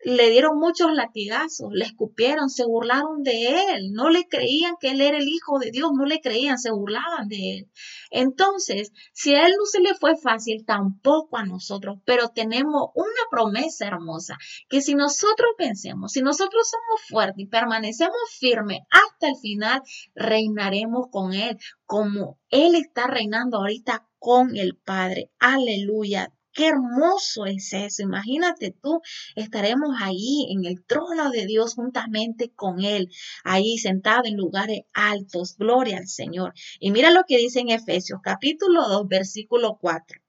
le 0.03 0.29
dieron 0.29 0.58
muchos 0.58 0.91
latigazos, 0.93 1.70
le 1.72 1.86
escupieron, 1.86 2.50
se 2.50 2.65
burlaron 2.65 3.24
de 3.24 3.74
él, 3.74 3.91
no 3.93 4.10
le 4.10 4.27
creían 4.27 4.75
que 4.79 4.91
él 4.91 5.01
era 5.01 5.17
el 5.17 5.27
Hijo 5.27 5.60
de 5.60 5.72
Dios, 5.72 5.91
no 5.96 6.05
le 6.05 6.22
creían, 6.22 6.58
se 6.58 6.72
burlaban 6.72 7.27
de 7.27 7.58
él. 7.58 7.72
Entonces, 8.10 8.91
si 9.13 9.36
a 9.36 9.46
él 9.46 9.53
no 9.58 9.65
se 9.65 9.79
le 9.79 9.93
fue 9.93 10.17
fácil, 10.17 10.65
tampoco 10.65 11.38
a 11.38 11.46
nosotros, 11.46 12.00
pero 12.05 12.29
tenemos 12.29 12.89
una 12.96 13.22
promesa 13.29 13.88
hermosa, 13.88 14.38
que 14.70 14.81
si 14.81 14.96
nosotros 14.96 15.51
pensemos, 15.58 16.12
si 16.12 16.22
nosotros 16.22 16.70
somos 16.70 17.01
fuertes 17.08 17.39
y 17.39 17.48
permanecemos 17.48 18.15
firmes 18.39 18.79
hasta 18.89 19.29
el 19.29 19.36
final, 19.38 19.81
reinaremos 20.15 21.08
con 21.12 21.34
él, 21.34 21.58
como 21.86 22.39
él 22.50 22.75
está 22.75 23.08
reinando 23.08 23.58
ahorita 23.58 24.08
con 24.20 24.55
el 24.55 24.77
Padre. 24.77 25.31
Aleluya. 25.39 26.31
Qué 26.53 26.67
hermoso 26.67 27.46
es 27.46 27.72
eso. 27.74 28.01
Imagínate 28.01 28.72
tú, 28.72 29.01
estaremos 29.36 29.96
ahí 30.01 30.48
en 30.51 30.65
el 30.65 30.84
trono 30.86 31.29
de 31.31 31.46
Dios 31.46 31.75
juntamente 31.75 32.51
con 32.51 32.84
Él, 32.84 33.10
ahí 33.43 33.77
sentado 33.77 34.24
en 34.25 34.36
lugares 34.36 34.81
altos. 34.93 35.55
Gloria 35.58 35.98
al 35.98 36.08
Señor. 36.08 36.53
Y 36.79 36.91
mira 36.91 37.12
lo 37.12 37.24
que 37.27 37.38
dice 37.38 37.60
en 37.62 37.70
Efesios 37.70 38.20
capítulo 38.22 38.88
2, 38.88 39.08
versículo 39.08 39.77
4. 39.79 40.20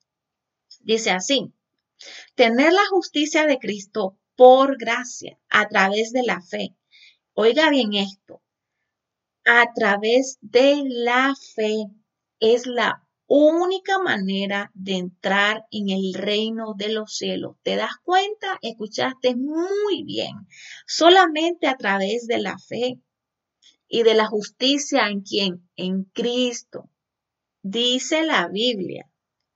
Dice 0.80 1.10
así, 1.10 1.52
tener 2.34 2.72
la 2.72 2.86
justicia 2.90 3.46
de 3.46 3.58
Cristo 3.58 4.18
por 4.36 4.78
gracia, 4.78 5.38
a 5.48 5.68
través 5.68 6.12
de 6.12 6.22
la 6.22 6.40
fe. 6.40 6.74
Oiga 7.34 7.70
bien 7.70 7.94
esto, 7.94 8.42
a 9.44 9.72
través 9.74 10.38
de 10.40 10.82
la 10.86 11.34
fe 11.54 11.86
es 12.40 12.66
la 12.66 13.01
única 13.34 13.98
manera 13.98 14.70
de 14.74 14.96
entrar 14.96 15.64
en 15.70 15.88
el 15.88 16.12
reino 16.12 16.74
de 16.76 16.90
los 16.90 17.16
cielos. 17.16 17.56
¿Te 17.62 17.76
das 17.76 17.96
cuenta? 18.04 18.58
Escuchaste 18.60 19.34
muy 19.36 20.02
bien. 20.04 20.46
Solamente 20.86 21.66
a 21.66 21.78
través 21.78 22.26
de 22.26 22.38
la 22.38 22.58
fe 22.58 23.00
y 23.88 24.02
de 24.02 24.12
la 24.12 24.26
justicia 24.26 25.08
en 25.08 25.22
quien? 25.22 25.66
En 25.76 26.04
Cristo. 26.04 26.90
Dice 27.62 28.22
la 28.22 28.48
Biblia. 28.48 29.10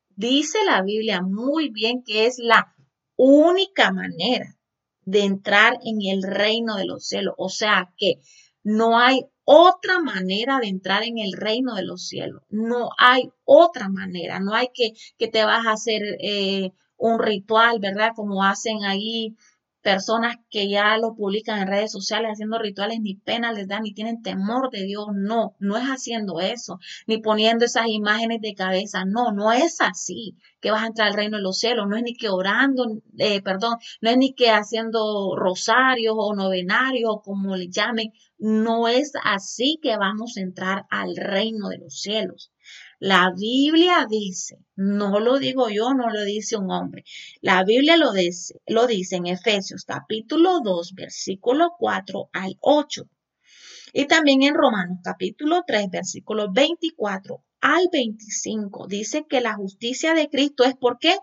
Dice 0.09 0.59
la 0.65 0.81
Biblia 0.81 1.21
muy 1.21 1.69
bien 1.69 2.03
que 2.03 2.25
es 2.25 2.39
la 2.39 2.75
única 3.17 3.93
manera 3.93 4.57
de 5.03 5.21
entrar 5.21 5.79
en 5.85 5.99
el 6.01 6.23
reino 6.23 6.77
de 6.77 6.87
los 6.87 7.07
cielos. 7.07 7.35
O 7.37 7.51
sea 7.51 7.93
que 7.99 8.21
no 8.63 8.99
hay 8.99 9.27
otra 9.47 10.01
manera 10.01 10.59
de 10.59 10.67
entrar 10.67 11.05
en 11.05 11.19
el 11.19 11.33
reino 11.33 11.75
de 11.77 11.85
los 11.85 12.07
cielos. 12.09 12.43
No 12.51 12.91
hay 12.99 13.31
otra 13.45 13.89
manera. 13.89 14.41
No 14.41 14.55
hay 14.55 14.69
que, 14.75 14.93
que 15.19 15.29
te 15.29 15.45
vas 15.45 15.67
a 15.67 15.73
hacer 15.73 16.03
eh, 16.21 16.73
un 16.97 17.21
ritual, 17.21 17.79
¿verdad? 17.79 18.11
Como 18.15 18.43
hacen 18.43 18.85
ahí 18.85 19.37
personas 19.87 20.35
que 20.51 20.69
ya 20.69 20.99
lo 20.99 21.15
publican 21.15 21.61
en 21.61 21.69
redes 21.69 21.93
sociales 21.93 22.33
haciendo 22.33 22.59
rituales, 22.59 22.99
ni 23.01 23.15
pena 23.15 23.53
les 23.53 23.69
dan, 23.69 23.85
ni 23.85 23.95
tienen 23.95 24.21
temor 24.21 24.69
de 24.73 24.83
Dios. 24.83 25.07
No, 25.15 25.55
no 25.61 25.77
es 25.77 25.85
haciendo 25.85 26.41
eso, 26.41 26.81
ni 27.07 27.19
poniendo 27.19 27.65
esas 27.65 27.87
imágenes 27.87 28.41
de 28.41 28.55
cabeza. 28.55 29.05
No, 29.05 29.31
no 29.31 29.53
es 29.53 29.81
así 29.81 30.37
que 30.61 30.73
vas 30.73 30.83
a 30.83 30.89
entrar 30.89 31.07
al 31.07 31.15
reino 31.15 31.37
de 31.37 31.45
los 31.45 31.61
cielos. 31.61 31.87
No 31.89 31.97
es 31.97 32.03
ni 32.03 32.15
que 32.17 32.29
orando, 32.29 33.01
eh, 33.17 33.41
perdón, 33.43 33.77
no 34.01 34.11
es 34.11 34.17
ni 34.19 34.35
que 34.35 34.51
haciendo 34.51 35.37
rosarios 35.37 36.17
o 36.19 36.35
novenarios 36.35 37.09
o 37.09 37.23
como 37.23 37.55
le 37.55 37.69
llamen. 37.69 38.13
No 38.39 38.89
es 38.89 39.13
así 39.23 39.79
que 39.81 39.97
vamos 39.97 40.37
a 40.37 40.41
entrar 40.41 40.87
al 40.91 41.15
reino 41.15 41.69
de 41.69 41.79
los 41.79 42.01
cielos. 42.01 42.51
La 42.99 43.31
Biblia 43.37 44.07
dice, 44.09 44.59
no 44.75 45.21
lo 45.21 45.39
digo 45.39 45.69
yo, 45.69 45.93
no 45.93 46.09
lo 46.09 46.25
dice 46.25 46.57
un 46.57 46.71
hombre. 46.71 47.05
La 47.43 47.63
Biblia 47.63 47.99
lo 47.99 48.13
dice, 48.13 48.59
lo 48.67 48.87
dice 48.87 49.17
en 49.17 49.27
Efesios 49.27 49.85
capítulo 49.85 50.61
2, 50.65 50.95
versículo 50.95 51.75
4 51.79 52.31
al 52.33 52.57
8. 52.61 53.07
Y 53.93 54.07
también 54.07 54.43
en 54.43 54.55
Romanos 54.55 55.01
capítulo 55.05 55.63
3, 55.67 55.91
versículo 55.91 56.51
24 56.51 57.45
al 57.61 57.89
25. 57.93 58.87
Dice 58.87 59.27
que 59.29 59.43
la 59.43 59.55
justicia 59.55 60.15
de 60.15 60.31
Cristo 60.31 60.65
es 60.65 60.75
por 60.75 60.99
qué? 60.99 61.17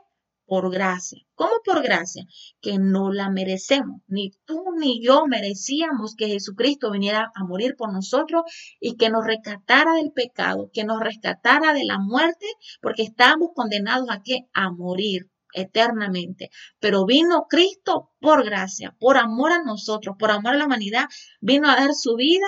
Por 0.53 0.69
gracia. 0.69 1.17
¿Cómo 1.33 1.53
por 1.65 1.81
gracia? 1.81 2.25
Que 2.61 2.77
no 2.77 3.11
la 3.11 3.31
merecemos. 3.31 4.01
Ni 4.05 4.33
tú 4.45 4.63
ni 4.77 5.03
yo 5.03 5.25
merecíamos 5.25 6.13
que 6.15 6.27
Jesucristo 6.27 6.91
viniera 6.91 7.31
a 7.33 7.43
morir 7.43 7.73
por 7.75 7.91
nosotros 7.91 8.43
y 8.79 8.95
que 8.95 9.09
nos 9.09 9.25
rescatara 9.25 9.95
del 9.95 10.11
pecado, 10.11 10.69
que 10.71 10.83
nos 10.83 10.99
rescatara 10.99 11.73
de 11.73 11.85
la 11.85 11.97
muerte, 11.97 12.45
porque 12.83 13.01
estábamos 13.01 13.49
condenados 13.55 14.07
a? 14.11 14.21
A 14.53 14.69
morir 14.69 15.31
eternamente. 15.53 16.51
Pero 16.79 17.07
vino 17.07 17.47
Cristo 17.49 18.11
por 18.19 18.45
gracia, 18.45 18.95
por 18.99 19.17
amor 19.17 19.53
a 19.53 19.63
nosotros, 19.63 20.17
por 20.19 20.29
amor 20.29 20.53
a 20.53 20.57
la 20.57 20.67
humanidad, 20.67 21.05
vino 21.41 21.67
a 21.67 21.77
dar 21.77 21.95
su 21.95 22.13
vida 22.15 22.45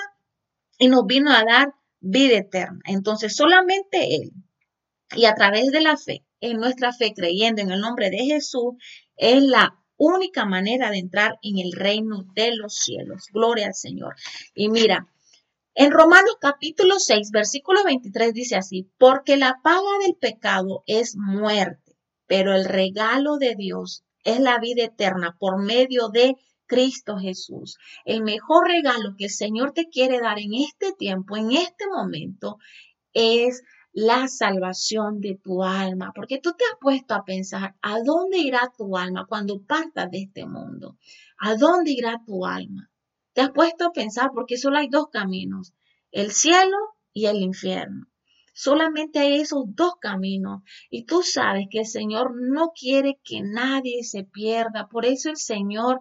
y 0.77 0.89
nos 0.89 1.07
vino 1.07 1.31
a 1.31 1.43
dar 1.43 1.73
vida 2.01 2.37
eterna. 2.37 2.81
Entonces 2.85 3.35
solamente 3.35 4.15
Él 4.15 4.31
y 5.15 5.25
a 5.25 5.33
través 5.33 5.71
de 5.71 5.81
la 5.81 5.97
fe 5.97 6.24
en 6.39 6.57
nuestra 6.57 6.91
fe 6.91 7.13
creyendo 7.15 7.61
en 7.61 7.71
el 7.71 7.79
nombre 7.79 8.09
de 8.09 8.25
Jesús 8.25 8.75
es 9.17 9.41
la 9.41 9.79
única 9.97 10.45
manera 10.45 10.91
de 10.91 10.97
entrar 10.97 11.37
en 11.41 11.59
el 11.59 11.71
reino 11.71 12.25
de 12.35 12.55
los 12.55 12.75
cielos. 12.75 13.27
Gloria 13.31 13.67
al 13.67 13.75
Señor. 13.75 14.15
Y 14.53 14.69
mira, 14.69 15.07
en 15.73 15.91
Romanos 15.91 16.37
capítulo 16.39 16.99
6, 16.99 17.31
versículo 17.31 17.83
23 17.83 18.33
dice 18.33 18.55
así, 18.55 18.89
porque 18.97 19.37
la 19.37 19.59
paga 19.63 19.99
del 20.05 20.15
pecado 20.15 20.83
es 20.87 21.15
muerte, 21.17 21.97
pero 22.27 22.53
el 22.53 22.65
regalo 22.65 23.37
de 23.37 23.55
Dios 23.55 24.03
es 24.23 24.39
la 24.39 24.57
vida 24.59 24.85
eterna 24.85 25.35
por 25.39 25.61
medio 25.61 26.09
de 26.09 26.35
Cristo 26.65 27.17
Jesús. 27.17 27.77
El 28.05 28.23
mejor 28.23 28.67
regalo 28.67 29.15
que 29.17 29.25
el 29.25 29.31
Señor 29.31 29.73
te 29.73 29.87
quiere 29.89 30.19
dar 30.19 30.39
en 30.39 30.53
este 30.53 30.93
tiempo, 30.93 31.37
en 31.37 31.51
este 31.51 31.87
momento, 31.87 32.57
es 33.13 33.61
la 33.95 34.27
salvación 34.27 35.21
de 35.21 35.39
tu 35.41 35.63
alma, 35.63 36.11
porque 36.13 36.41
tú 36.41 36.51
te 36.51 36.65
has 36.65 36.77
puesto 36.81 37.13
a 37.15 37.23
pensar, 37.23 37.75
¿a 37.81 38.01
dónde 38.03 38.39
irá 38.39 38.69
tu 38.77 38.97
alma 38.97 39.25
cuando 39.25 39.61
partas 39.61 40.11
de 40.11 40.23
este 40.23 40.45
mundo? 40.45 40.97
¿A 41.39 41.55
dónde 41.55 41.91
irá 41.91 42.21
tu 42.25 42.45
alma? 42.45 42.91
Te 43.31 43.39
has 43.39 43.51
puesto 43.51 43.85
a 43.85 43.93
pensar, 43.93 44.31
porque 44.35 44.57
solo 44.57 44.79
hay 44.79 44.89
dos 44.89 45.07
caminos, 45.09 45.73
el 46.11 46.31
cielo 46.31 46.77
y 47.13 47.27
el 47.27 47.37
infierno. 47.37 48.07
Solamente 48.53 49.19
hay 49.19 49.39
esos 49.39 49.63
dos 49.67 49.93
caminos. 49.99 50.61
Y 50.89 51.03
tú 51.03 51.23
sabes 51.23 51.67
que 51.69 51.79
el 51.79 51.85
Señor 51.85 52.31
no 52.35 52.71
quiere 52.77 53.19
que 53.23 53.41
nadie 53.41 54.03
se 54.03 54.23
pierda. 54.23 54.87
Por 54.87 55.05
eso 55.05 55.29
el 55.29 55.35
Señor 55.35 55.99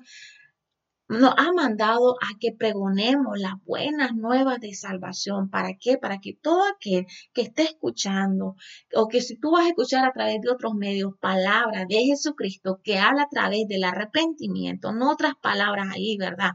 nos 1.09 1.35
ha 1.37 1.53
mandado 1.53 2.15
a 2.15 2.39
que 2.41 2.53
pregonemos 2.53 3.39
las 3.39 3.55
buenas 3.65 4.15
nuevas 4.15 4.59
de 4.61 4.75
salvación. 4.75 5.51
¿Para 5.51 5.77
qué? 5.79 5.99
Para 5.99 6.19
que 6.19 6.35
todo 6.35 6.63
aquel 6.65 7.07
que 7.33 7.43
esté 7.43 7.63
escuchando, 7.65 8.57
o 8.95 9.09
que 9.09 9.21
si 9.21 9.37
tú 9.39 9.53
vas 9.53 9.67
a 9.67 9.69
escuchar 9.69 10.05
a 10.07 10.13
través 10.13 10.41
de 10.41 10.51
otros 10.51 10.75
medios 10.75 11.13
palabras 11.21 11.87
de 11.89 12.05
Jesucristo 12.05 12.81
que 12.83 12.99
habla 12.99 13.25
a 13.25 13.29
través 13.29 13.69
del 13.69 13.85
arrepentimiento, 13.85 14.93
no 14.93 15.11
otras 15.13 15.35
palabras 15.41 15.89
ahí, 15.93 16.17
¿verdad? 16.19 16.53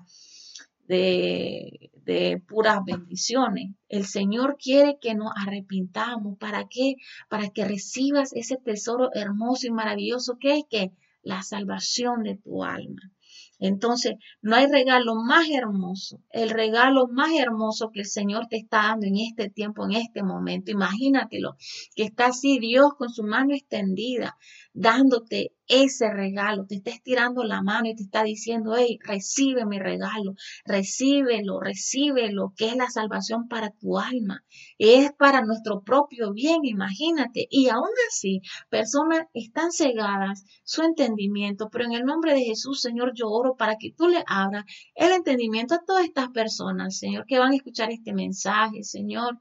De, 0.88 1.92
de 1.94 2.42
puras 2.48 2.80
bendiciones. 2.84 3.76
El 3.88 4.06
Señor 4.08 4.58
quiere 4.58 4.98
que 5.00 5.14
nos 5.14 5.32
arrepintamos. 5.36 6.40
¿Para 6.40 6.68
qué? 6.68 6.96
Para 7.30 7.50
que 7.50 7.66
recibas 7.66 8.34
ese 8.34 8.58
tesoro 8.58 9.12
hermoso 9.14 9.68
y 9.68 9.72
maravilloso 9.72 10.38
que 10.40 10.58
es 10.58 10.64
que 10.68 10.92
la 11.22 11.44
salvación 11.44 12.24
de 12.24 12.38
tu 12.38 12.64
alma. 12.64 13.12
Entonces, 13.60 14.16
no 14.42 14.56
hay 14.56 14.68
regalo 14.68 15.16
más 15.16 15.50
hermoso, 15.50 16.22
el 16.32 16.50
regalo 16.50 17.08
más 17.12 17.32
hermoso 17.38 17.92
que 17.92 18.00
el 18.00 18.06
Señor 18.06 18.48
te 18.48 18.58
está 18.58 18.84
dando 18.84 19.06
en 19.06 19.18
este 19.18 19.50
tiempo, 19.50 19.86
en 19.86 19.92
este 19.94 20.24
momento. 20.24 20.72
Imagínatelo, 20.72 21.56
que 21.96 22.04
está 22.04 22.28
así 22.28 22.58
Dios 22.60 22.94
con 22.98 23.10
su 23.10 23.24
mano 23.24 23.54
extendida, 23.54 24.38
dándote 24.80 25.52
ese 25.68 26.10
regalo, 26.10 26.66
te 26.66 26.76
está 26.76 26.90
estirando 26.90 27.44
la 27.44 27.62
mano 27.62 27.90
y 27.90 27.96
te 27.96 28.04
está 28.04 28.24
diciendo, 28.24 28.76
hey, 28.78 28.98
recibe 29.04 29.66
mi 29.66 29.78
regalo, 29.78 30.34
recíbelo, 30.66 31.60
recíbelo, 31.60 32.54
que 32.56 32.70
es 32.70 32.76
la 32.78 32.90
salvación 32.90 33.48
para 33.50 33.72
tu 33.72 34.00
alma, 34.00 34.44
es 34.78 35.12
para 35.14 35.42
nuestro 35.42 35.82
propio 35.82 36.34
bien, 36.34 36.62
imagínate. 36.64 37.46
Y 37.52 37.68
aún 37.68 37.90
así, 38.10 38.42
personas 38.70 39.28
están 39.34 39.72
cegadas 39.72 40.46
su 40.64 40.82
entendimiento, 40.82 41.70
pero 41.70 41.84
en 41.84 41.94
el 41.94 42.06
nombre 42.06 42.34
de 42.34 42.46
Jesús, 42.46 42.82
Señor, 42.82 43.12
yo 43.14 43.28
oro 43.28 43.56
para 43.58 43.76
que 43.76 43.92
tú 43.92 44.08
le 44.08 44.24
abras 44.26 44.64
el 44.96 45.12
entendimiento 45.12 45.76
a 45.76 45.84
todas 45.86 46.06
estas 46.06 46.30
personas, 46.30 46.98
Señor, 46.98 47.26
que 47.28 47.38
van 47.38 47.52
a 47.52 47.58
escuchar 47.58 47.92
este 47.92 48.14
mensaje, 48.14 48.84
Señor 48.84 49.38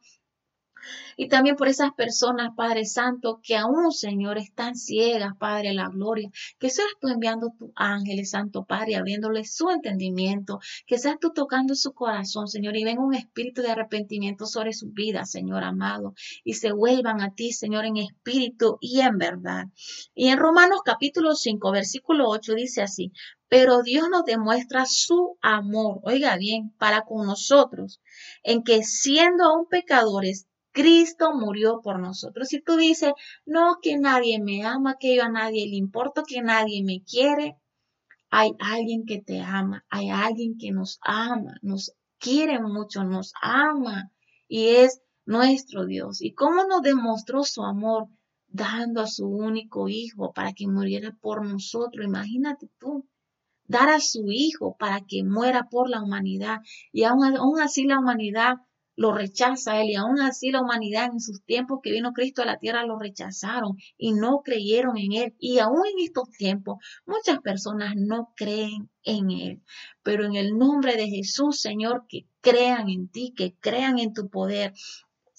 y 1.17 1.29
también 1.29 1.57
por 1.57 1.69
esas 1.69 1.93
personas, 1.95 2.55
Padre 2.57 2.85
Santo, 2.85 3.41
que 3.43 3.57
aún, 3.57 3.93
Señor, 3.93 4.39
están 4.39 4.77
ciegas, 4.77 5.33
Padre, 5.39 5.75
la 5.75 5.89
gloria. 5.89 6.31
Que 6.59 6.71
seas 6.71 6.89
tú 7.01 7.09
enviando 7.09 7.53
tu 7.59 7.73
ángeles, 7.75 8.31
Santo 8.31 8.65
Padre, 8.65 8.97
abriéndole 8.97 9.45
su 9.45 9.71
entendimiento. 9.71 10.61
Que 10.87 10.99
seas 10.99 11.17
tú 11.21 11.33
tocando 11.33 11.75
su 11.75 11.93
corazón, 11.93 12.49
Señor, 12.49 12.77
y 12.77 12.85
venga 12.85 13.03
un 13.03 13.15
espíritu 13.15 13.63
de 13.63 13.71
arrepentimiento 13.71 14.47
sobre 14.47 14.73
su 14.73 14.91
vida, 14.91 15.25
Señor 15.25 15.65
amado. 15.65 16.15
Y 16.45 16.55
se 16.55 16.73
vuelvan 16.73 17.21
a 17.21 17.35
ti, 17.35 17.53
Señor, 17.53 17.85
en 17.85 17.97
espíritu 17.97 18.79
y 18.81 19.01
en 19.01 19.19
verdad. 19.19 19.67
Y 20.15 20.29
en 20.29 20.39
Romanos 20.39 20.81
capítulo 20.85 21.35
5, 21.35 21.71
versículo 21.73 22.29
8 22.29 22.55
dice 22.55 22.83
así, 22.83 23.13
pero 23.49 23.83
Dios 23.83 24.09
nos 24.11 24.25
demuestra 24.25 24.85
su 24.87 25.39
amor, 25.41 26.01
oiga 26.03 26.37
bien, 26.37 26.75
para 26.79 27.03
con 27.03 27.27
nosotros, 27.27 28.01
en 28.43 28.63
que 28.63 28.83
siendo 28.83 29.45
aún 29.45 29.67
pecadores, 29.67 30.48
Cristo 30.73 31.35
murió 31.35 31.81
por 31.83 31.99
nosotros. 31.99 32.49
Si 32.49 32.61
tú 32.61 32.77
dices, 32.77 33.13
no, 33.47 33.79
que 33.83 33.99
nadie 33.99 34.41
me 34.41 34.65
ama, 34.65 34.97
que 34.99 35.17
yo 35.17 35.25
a 35.25 35.29
nadie 35.29 35.67
le 35.69 35.77
importo, 35.77 36.23
que 36.25 36.43
nadie 36.43 36.83
me 36.85 37.03
quiere, 37.03 37.57
hay 38.31 38.53
alguien 38.61 39.05
que 39.07 39.21
te 39.21 39.41
ama, 39.41 39.85
hay 39.89 40.11
alguien 40.11 40.59
que 40.59 40.71
nos 40.71 40.99
ama, 41.03 41.55
nos 41.63 41.93
quiere 42.19 42.61
mucho, 42.61 43.05
nos 43.05 43.33
ama 43.41 44.11
y 44.47 44.69
es 44.69 45.01
nuestro 45.25 45.87
Dios. 45.87 46.21
¿Y 46.21 46.35
cómo 46.35 46.65
nos 46.65 46.83
demostró 46.83 47.45
su 47.45 47.63
amor? 47.63 48.09
Dando 48.51 49.03
a 49.03 49.07
su 49.07 49.27
único 49.29 49.89
hijo 49.89 50.33
para 50.33 50.53
que 50.53 50.67
muriera 50.67 51.17
por 51.21 51.45
nosotros. 51.45 52.05
Imagínate 52.05 52.71
tú, 52.79 53.07
dar 53.65 53.91
a 53.91 54.01
su 54.01 54.31
hijo 54.31 54.77
para 54.79 55.03
que 55.03 55.23
muera 55.23 55.69
por 55.71 55.91
la 55.91 56.03
humanidad. 56.03 56.59
Y 56.93 57.05
aún, 57.05 57.37
aún 57.37 57.61
así 57.61 57.85
la 57.85 57.99
humanidad 57.99 58.57
lo 58.99 59.13
rechaza 59.13 59.81
él 59.81 59.91
y 59.91 59.95
aún 59.95 60.21
así 60.21 60.51
la 60.51 60.61
humanidad 60.61 61.11
en 61.13 61.21
sus 61.21 61.45
tiempos 61.45 61.79
que 61.85 61.93
vino 61.93 62.13
Cristo 62.13 62.43
a 62.43 62.47
la 62.47 62.59
tierra 62.59 62.85
lo 62.85 62.99
rechazaron 62.99 63.77
y 63.97 64.13
no 64.13 64.43
creyeron 64.43 64.99
en 64.99 65.13
él. 65.13 65.37
Y 65.39 65.61
aún 65.61 65.83
en 65.87 66.05
estos 66.05 66.29
tiempos 66.33 66.79
muchas 67.07 67.39
personas 67.39 67.95
no 67.95 68.33
creen 68.35 68.91
en 69.05 69.31
él. 69.31 69.63
Pero 70.03 70.25
en 70.25 70.35
el 70.35 70.59
nombre 70.59 70.97
de 70.97 71.09
Jesús 71.09 71.61
Señor 71.61 72.07
que 72.09 72.27
crean 72.41 72.89
en 72.89 73.07
ti 73.09 73.33
que 73.37 73.55
crean 73.61 74.01
en 74.01 74.13
tu 74.13 74.29
poder 74.31 74.75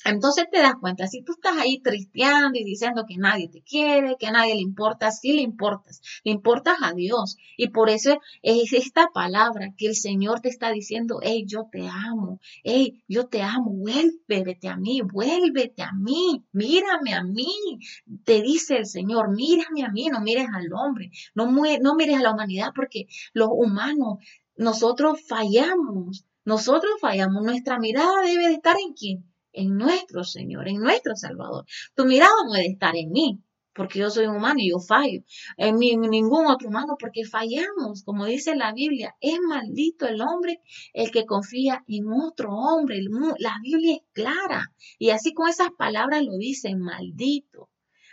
entonces 0.06 0.46
te 0.52 0.60
das 0.60 0.76
cuenta, 0.80 1.08
si 1.08 1.24
tú 1.24 1.34
estás 1.34 1.58
ahí 1.58 1.80
tristeando 1.80 2.58
y 2.58 2.64
diciendo 2.64 3.06
que 3.08 3.18
nadie 3.18 3.50
te 3.50 3.62
quiere, 3.62 4.16
que 4.20 4.28
a 4.28 4.32
nadie 4.32 4.56
le 4.56 4.62
importa, 4.62 5.12
sí 5.12 5.34
le 5.34 5.42
importas, 5.42 6.02
le 6.24 6.32
importas 6.32 6.78
a 6.82 6.94
Dios. 6.94 7.38
Y 7.58 7.70
por 7.70 7.90
eso 7.90 8.20
es 8.42 8.74
esta 8.74 9.10
palabra 9.14 9.74
que 9.78 9.88
el 9.88 9.96
Señor 9.96 10.40
te 10.42 10.50
está 10.50 10.72
diciendo, 10.72 11.20
hey, 11.22 11.44
yo 11.46 11.68
te 11.72 11.88
amo, 11.88 12.40
hey, 12.64 13.04
yo 13.08 13.28
te 13.28 13.42
amo, 13.42 13.72
vuélvete 13.72 14.70
a 14.70 14.78
mí, 14.78 15.02
vuélvete 15.02 15.84
a 15.84 15.92
mí, 15.92 16.46
mírame 16.52 17.14
a 17.14 17.24
mí, 17.24 17.80
te 18.24 18.42
dice 18.42 18.78
el 18.78 18.86
Señor, 18.86 19.32
mírame 19.36 19.84
a 19.84 19.90
mí, 19.90 20.08
no 20.08 20.22
mires 20.22 20.48
al 20.54 20.72
hombre, 20.74 21.12
no, 21.36 21.48
no 21.48 21.96
mires 21.96 22.18
a 22.18 22.22
la 22.22 22.32
humanidad 22.32 22.72
porque 22.76 23.08
los 23.34 23.50
humanos, 23.52 24.20
nosotros 24.56 25.22
fallamos, 25.28 26.26
nosotros 26.46 26.92
fallamos, 27.00 27.44
nuestra 27.44 27.80
mirada 27.80 28.22
debe 28.26 28.48
de 28.48 28.54
estar 28.54 28.76
en 28.80 28.94
quién? 28.94 29.30
En 29.60 29.78
nuestro 29.78 30.24
Señor, 30.24 30.67
en 30.67 30.80
nuestro 30.80 31.15
Salvador. 31.15 31.65
Tu 31.95 32.06
mirada 32.06 32.32
no 32.45 32.54
debe 32.54 32.67
estar 32.67 32.95
en 32.95 33.12
mí, 33.12 33.41
porque 33.74 34.00
yo 34.00 34.10
soy 34.10 34.28
humano 34.28 34.60
y 34.60 34.69
yo 34.72 34.80
fallo. 34.80 35.22
En, 35.58 35.78
ningún 35.78 36.48
otro 36.48 36.69
humano, 36.69 36.95
porque 37.00 37.24
fallamos. 37.26 38.04
Como 38.04 38.26
dice 38.26 38.56
la 38.56 38.74
Biblia, 38.74 39.15
es 39.22 39.39
maldito 39.48 40.08
el 40.08 40.22
hombre 40.22 40.62
el 40.93 41.12
que 41.12 41.26
confía 41.26 41.84
en 41.88 42.12
otro 42.12 42.52
hombre. 42.52 43.02
La 43.38 43.56
Biblia 43.62 43.95
es 43.95 44.02
clara. 44.13 44.63
Y 44.98 45.12
así 45.12 45.34
con 45.34 45.50
esas 45.50 45.69
palabras 45.78 46.24
lo 46.24 46.38
dice, 46.38 46.76
maldito. 46.76 47.69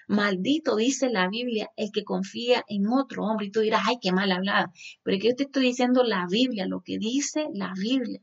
Maldito 0.09 0.77
dice 0.77 1.11
la 1.11 1.29
Biblia 1.29 1.69
el 1.77 1.91
que 1.91 2.05
confía 2.05 2.65
en 2.69 2.87
otro 2.89 3.25
hombre. 3.25 3.47
Y 3.47 3.51
tú 3.51 3.61
dirás, 3.61 3.83
ay, 3.87 3.97
qué 4.01 4.13
mal 4.13 4.31
hablada. 4.31 4.73
Pero 5.03 5.19
que 5.19 5.29
yo 5.29 5.35
te 5.35 5.45
estoy 5.45 5.65
diciendo 5.65 6.05
la 6.05 6.27
Biblia, 6.31 6.67
lo 6.67 6.81
que 6.83 6.99
dice 6.99 7.49
la 7.53 7.73
Biblia. 7.77 8.21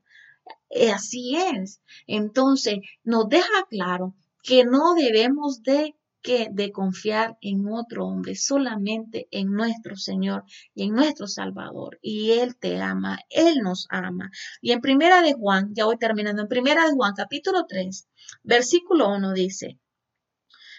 Eh, 0.76 0.92
así 0.92 1.36
es. 1.36 1.82
Entonces, 2.08 2.80
nos 3.04 3.30
deja 3.30 3.68
claro 3.70 4.16
que 4.42 4.66
no 4.66 4.96
debemos 4.96 5.62
de 5.62 5.96
que 6.24 6.48
de 6.52 6.72
confiar 6.72 7.38
en 7.42 7.68
otro 7.68 8.08
hombre, 8.08 8.36
solamente 8.36 9.28
en 9.30 9.52
nuestro 9.52 9.98
Señor 9.98 10.46
y 10.74 10.84
en 10.84 10.96
nuestro 10.96 11.28
Salvador. 11.28 12.00
Y 12.02 12.32
Él 12.32 12.58
te 12.58 12.82
ama, 12.82 13.20
Él 13.30 13.60
nos 13.62 13.88
ama. 13.90 14.32
Y 14.62 14.72
en 14.72 14.82
Primera 14.82 15.22
de 15.22 15.34
Juan, 15.34 15.74
ya 15.76 15.86
voy 15.86 15.98
terminando, 15.98 16.42
en 16.42 16.48
Primera 16.48 16.86
de 16.86 16.94
Juan, 16.94 17.14
capítulo 17.14 17.66
3, 17.68 18.08
versículo 18.44 19.10
1 19.14 19.34
dice, 19.34 19.80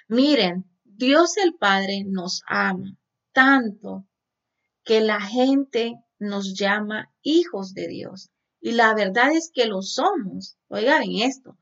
miren, 0.09 0.65
Dios 0.83 1.37
el 1.37 1.55
Padre 1.55 2.05
nos 2.07 2.43
ama 2.47 2.97
tanto 3.33 4.07
que 4.83 5.03
la 5.03 5.21
gente 5.21 5.95
nos 6.19 6.59
llama 6.59 7.13
hijos 7.23 7.75
de 7.75 7.89
Dios. 7.89 8.31
Y 8.67 8.73
la 8.73 8.95
verdad 8.95 9.31
es 9.33 9.51
que 9.53 9.67
lo 9.67 9.83
somos. 9.83 10.57
Oigan 10.69 11.03
esto. 11.21 11.59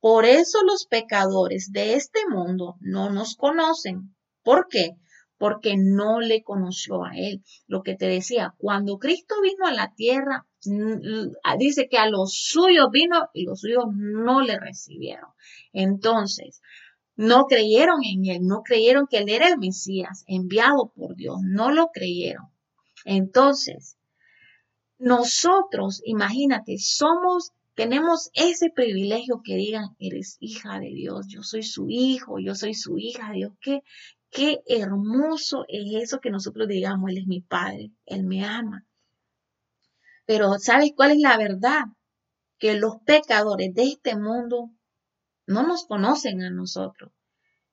Por 0.00 0.24
eso 0.24 0.64
los 0.64 0.86
pecadores 0.86 1.70
de 1.70 1.92
este 1.92 2.20
mundo 2.30 2.76
no 2.80 3.10
nos 3.10 3.36
conocen. 3.36 4.16
¿Por 4.42 4.66
qué? 4.70 4.92
Porque 5.36 5.76
no 5.76 6.18
le 6.20 6.42
conoció 6.42 7.04
a 7.04 7.10
Él. 7.14 7.44
Lo 7.66 7.82
que 7.82 7.94
te 7.94 8.06
decía, 8.06 8.54
cuando 8.56 8.96
Cristo 8.98 9.34
vino 9.42 9.66
a 9.66 9.74
la 9.74 9.92
tierra, 9.94 10.46
dice 11.58 11.88
que 11.90 11.98
a 11.98 12.08
los 12.08 12.32
suyos 12.32 12.88
vino 12.90 13.28
y 13.34 13.44
los 13.44 13.60
suyos 13.60 13.84
no 13.94 14.40
le 14.40 14.58
recibieron. 14.58 15.28
Entonces, 15.74 16.62
No 17.16 17.46
creyeron 17.46 18.00
en 18.04 18.26
él, 18.26 18.46
no 18.46 18.62
creyeron 18.62 19.06
que 19.06 19.18
él 19.18 19.30
era 19.30 19.48
el 19.48 19.58
Mesías 19.58 20.22
enviado 20.26 20.92
por 20.94 21.16
Dios, 21.16 21.38
no 21.42 21.70
lo 21.70 21.88
creyeron. 21.88 22.46
Entonces, 23.06 23.96
nosotros, 24.98 26.00
imagínate, 26.04 26.78
somos, 26.78 27.52
tenemos 27.74 28.30
ese 28.34 28.70
privilegio 28.70 29.42
que 29.44 29.56
digan, 29.56 29.94
eres 29.98 30.36
hija 30.40 30.78
de 30.80 30.88
Dios, 30.88 31.26
yo 31.28 31.42
soy 31.42 31.62
su 31.62 31.86
hijo, 31.90 32.38
yo 32.38 32.54
soy 32.54 32.74
su 32.74 32.98
hija 32.98 33.28
de 33.28 33.34
Dios. 33.34 33.52
Qué, 33.60 33.82
qué 34.30 34.60
hermoso 34.66 35.64
es 35.68 36.02
eso 36.02 36.20
que 36.20 36.30
nosotros 36.30 36.68
digamos, 36.68 37.10
Él 37.10 37.18
es 37.18 37.26
mi 37.26 37.42
Padre, 37.42 37.92
Él 38.06 38.24
me 38.24 38.44
ama. 38.44 38.86
Pero 40.24 40.58
¿sabes 40.58 40.92
cuál 40.96 41.12
es 41.12 41.18
la 41.18 41.36
verdad? 41.36 41.84
Que 42.58 42.74
los 42.74 42.96
pecadores 43.04 43.74
de 43.74 43.82
este 43.84 44.16
mundo 44.16 44.70
no 45.46 45.62
nos 45.66 45.86
conocen 45.86 46.42
a 46.42 46.50
nosotros. 46.50 47.12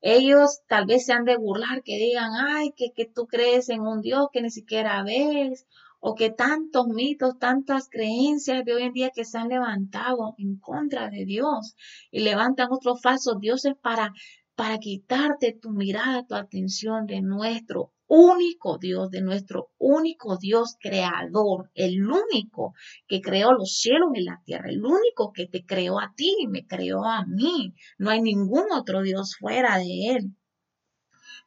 Ellos 0.01 0.61
tal 0.67 0.85
vez 0.85 1.05
se 1.05 1.13
han 1.13 1.23
de 1.23 1.37
burlar, 1.37 1.81
que 1.81 1.95
digan, 1.95 2.31
ay, 2.35 2.73
que, 2.75 2.91
que 2.91 3.05
tú 3.05 3.25
crees 3.25 3.69
en 3.69 3.81
un 3.81 4.01
Dios 4.01 4.27
que 4.33 4.41
ni 4.41 4.51
siquiera 4.51 5.01
ves, 5.03 5.65
o 6.05 6.15
que 6.15 6.29
tantos 6.31 6.85
mitos, 6.87 7.39
tantas 7.39 7.87
creencias 7.89 8.65
de 8.65 8.73
hoy 8.73 8.83
en 8.83 8.91
día 8.91 9.11
que 9.15 9.23
se 9.23 9.37
han 9.37 9.47
levantado 9.47 10.35
en 10.37 10.57
contra 10.57 11.09
de 11.09 11.23
Dios 11.23 11.75
y 12.11 12.19
levantan 12.19 12.67
otros 12.71 13.01
falsos 13.01 13.39
dioses 13.39 13.75
para, 13.81 14.11
para 14.53 14.79
quitarte 14.79 15.57
tu 15.61 15.69
mirada, 15.71 16.25
tu 16.27 16.35
atención 16.35 17.05
de 17.05 17.21
nuestro 17.21 17.93
único 18.07 18.77
Dios, 18.79 19.11
de 19.11 19.21
nuestro 19.21 19.69
único 19.77 20.37
Dios 20.37 20.75
creador, 20.77 21.71
el 21.73 22.03
único 22.03 22.73
que 23.07 23.21
creó 23.21 23.53
los 23.53 23.77
cielos 23.77 24.09
y 24.13 24.23
la 24.23 24.41
tierra, 24.43 24.69
el 24.69 24.83
único 24.83 25.31
que 25.31 25.47
te 25.47 25.63
creó 25.65 26.01
a 26.01 26.11
ti 26.17 26.35
y 26.37 26.47
me 26.47 26.67
creó 26.67 27.05
a 27.05 27.25
mí. 27.25 27.73
No 27.97 28.09
hay 28.09 28.21
ningún 28.21 28.65
otro 28.73 29.03
Dios 29.03 29.37
fuera 29.39 29.77
de 29.77 30.17
él. 30.17 30.35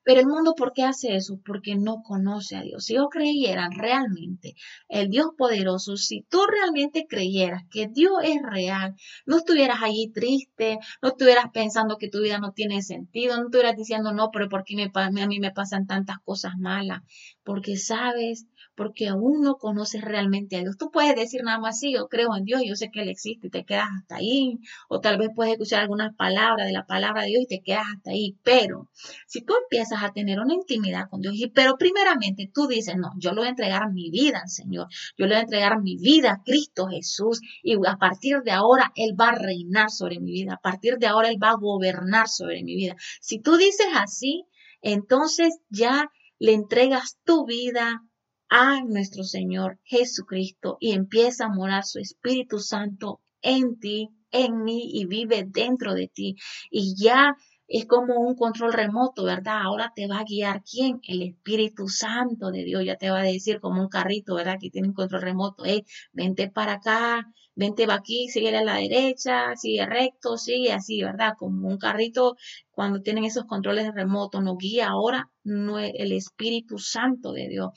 Pero 0.07 0.21
el 0.21 0.29
mundo, 0.29 0.55
¿por 0.55 0.73
qué 0.73 0.85
hace 0.85 1.17
eso? 1.17 1.41
Porque 1.45 1.75
no 1.75 2.01
conoce 2.05 2.55
a 2.55 2.63
Dios. 2.63 2.85
Si 2.85 2.93
ellos 2.93 3.09
creyeran 3.11 3.73
realmente 3.73 4.55
el 4.89 5.09
Dios 5.11 5.31
poderoso, 5.37 5.97
si 5.97 6.23
tú 6.31 6.39
realmente 6.49 7.07
creyeras 7.09 7.65
que 7.73 7.89
Dios 7.89 8.13
es 8.23 8.41
real, 8.41 8.95
no 9.27 9.39
estuvieras 9.39 9.83
allí 9.83 10.13
triste, 10.15 10.79
no 11.03 11.09
estuvieras 11.09 11.47
pensando 11.53 11.97
que 11.97 12.09
tu 12.09 12.21
vida 12.21 12.39
no 12.39 12.53
tiene 12.53 12.83
sentido, 12.83 13.37
no 13.37 13.47
estuvieras 13.47 13.75
diciendo, 13.75 14.13
no, 14.13 14.31
pero 14.31 14.49
¿por 14.49 14.63
qué 14.63 14.77
me, 14.77 14.93
a 14.95 15.27
mí 15.27 15.41
me 15.41 15.51
pasan 15.51 15.89
tantas 15.89 16.19
cosas 16.25 16.53
malas? 16.57 17.01
Porque 17.43 17.77
sabes 17.77 18.47
porque 18.77 19.09
aún 19.09 19.41
no 19.41 19.57
conoces 19.57 20.03
realmente 20.03 20.57
a 20.57 20.61
Dios. 20.61 20.77
Tú 20.79 20.91
puedes 20.91 21.17
decir 21.17 21.43
nada 21.43 21.59
más, 21.59 21.81
sí, 21.81 21.95
yo 21.95 22.09
creo 22.09 22.37
en 22.37 22.45
Dios, 22.45 22.63
yo 22.65 22.77
sé 22.77 22.91
que 22.91 23.03
Él 23.03 23.09
existe 23.09 23.47
y 23.49 23.51
te 23.51 23.65
quedas 23.65 23.89
hasta 23.99 24.17
ahí, 24.17 24.59
o 24.89 25.01
tal 25.01 25.19
vez 25.19 25.31
puedes 25.35 25.55
escuchar 25.55 25.81
algunas 25.81 26.15
palabras 26.15 26.67
de 26.67 26.73
la 26.73 26.87
palabra 26.87 27.23
de 27.23 27.29
Dios 27.29 27.43
y 27.45 27.47
te 27.47 27.63
quedas 27.63 27.85
hasta 27.97 28.11
ahí, 28.11 28.37
pero 28.43 28.91
si 29.27 29.43
tú 29.43 29.55
empiezas 29.63 30.03
a 30.03 30.13
tener 30.13 30.39
una 30.39 30.55
intimidad 30.55 31.09
con 31.11 31.21
Dios, 31.23 31.35
y, 31.37 31.49
pero 31.49 31.77
primeramente 31.77 32.51
tú 32.53 32.67
dices, 32.67 32.97
no, 32.97 33.11
yo 33.19 33.31
le 33.31 33.39
voy 33.39 33.47
a 33.47 33.51
entregar 33.51 33.91
mi 33.93 34.11
vida 34.11 34.41
al 34.43 34.51
Señor, 34.51 34.89
yo 35.17 35.27
le 35.27 35.35
voy 35.35 35.39
a 35.39 35.41
entregar 35.41 35.81
mi 35.81 35.97
vida 35.97 36.33
a 36.33 36.43
Cristo 36.45 36.87
Jesús 36.89 37.41
y 37.63 37.75
a 37.87 37.97
partir 37.97 38.43
de 38.43 38.53
ahora 38.53 38.93
Él 38.95 39.19
va 39.19 39.31
a 39.31 39.39
reinar 39.39 39.91
sobre 39.91 40.21
mi 40.21 40.33
vida, 40.33 40.55
a 40.55 40.61
partir 40.61 40.99
de 40.99 41.07
ahora 41.07 41.29
Él 41.29 41.43
va 41.43 41.51
a 41.51 41.57
gobernar 41.57 42.29
sobre 42.29 42.63
mi 42.63 42.75
vida. 42.75 42.97
Si 43.21 43.41
tú 43.41 43.57
dices 43.57 43.87
así, 43.95 44.45
entonces 44.83 45.59
ya 45.71 46.11
le 46.39 46.53
entregas 46.53 47.19
tu 47.25 47.47
vida 47.47 48.03
a 48.49 48.83
nuestro 48.83 49.25
Señor 49.25 49.79
Jesucristo 49.85 50.77
y 50.81 50.93
empieza 50.93 51.47
a 51.47 51.55
morar 51.55 51.85
su 51.85 51.99
Espíritu 51.99 52.59
Santo 52.59 53.21
en 53.43 53.79
ti, 53.79 54.11
en 54.31 54.63
mí 54.65 54.91
y 54.93 55.07
vive 55.07 55.45
dentro 55.47 55.95
de 55.95 56.09
ti. 56.09 56.37
Y 56.71 56.95
ya 56.97 57.37
es 57.69 57.87
como 57.87 58.21
un 58.21 58.37
control 58.37 58.73
remoto, 58.73 59.25
¿verdad? 59.25 59.63
Ahora 59.63 59.93
te 59.95 60.07
va 60.07 60.21
a 60.21 60.25
guiar 60.25 60.63
quién? 60.63 61.01
El 61.03 61.23
Espíritu 61.23 61.89
Santo 61.89 62.51
de 62.51 62.65
Dios. 62.65 62.85
Ya 62.85 62.97
te 62.97 63.11
va 63.11 63.21
a 63.21 63.25
decir 63.25 63.61
como 63.61 63.81
un 63.83 63.89
carrito, 63.89 64.35
¿verdad? 64.37 64.59
Que 64.61 64.71
tiene 64.71 64.89
un 64.89 64.95
control 64.95 65.23
remoto. 65.23 65.65
Hey, 65.65 65.85
vente 66.13 66.49
para 66.49 66.75
acá, 66.75 67.27
vente 67.57 67.87
va 67.87 67.95
aquí, 67.95 68.29
sigue 68.29 68.57
a 68.57 68.63
la 68.63 68.77
derecha, 68.77 69.57
sigue 69.57 69.85
recto, 69.87 70.37
sigue 70.39 70.73
así, 70.73 71.03
¿verdad? 71.03 71.35
Como 71.39 71.69
un 71.69 71.79
carrito 71.79 72.37
cuando 72.71 73.03
tienen 73.03 73.25
esos 73.25 73.47
controles 73.47 73.93
remotos, 73.95 74.43
nos 74.43 74.59
guía 74.59 74.89
ahora 74.89 75.31
el 75.45 76.13
Espíritu 76.13 76.79
Santo 76.79 77.33
de 77.33 77.49
Dios. 77.49 77.71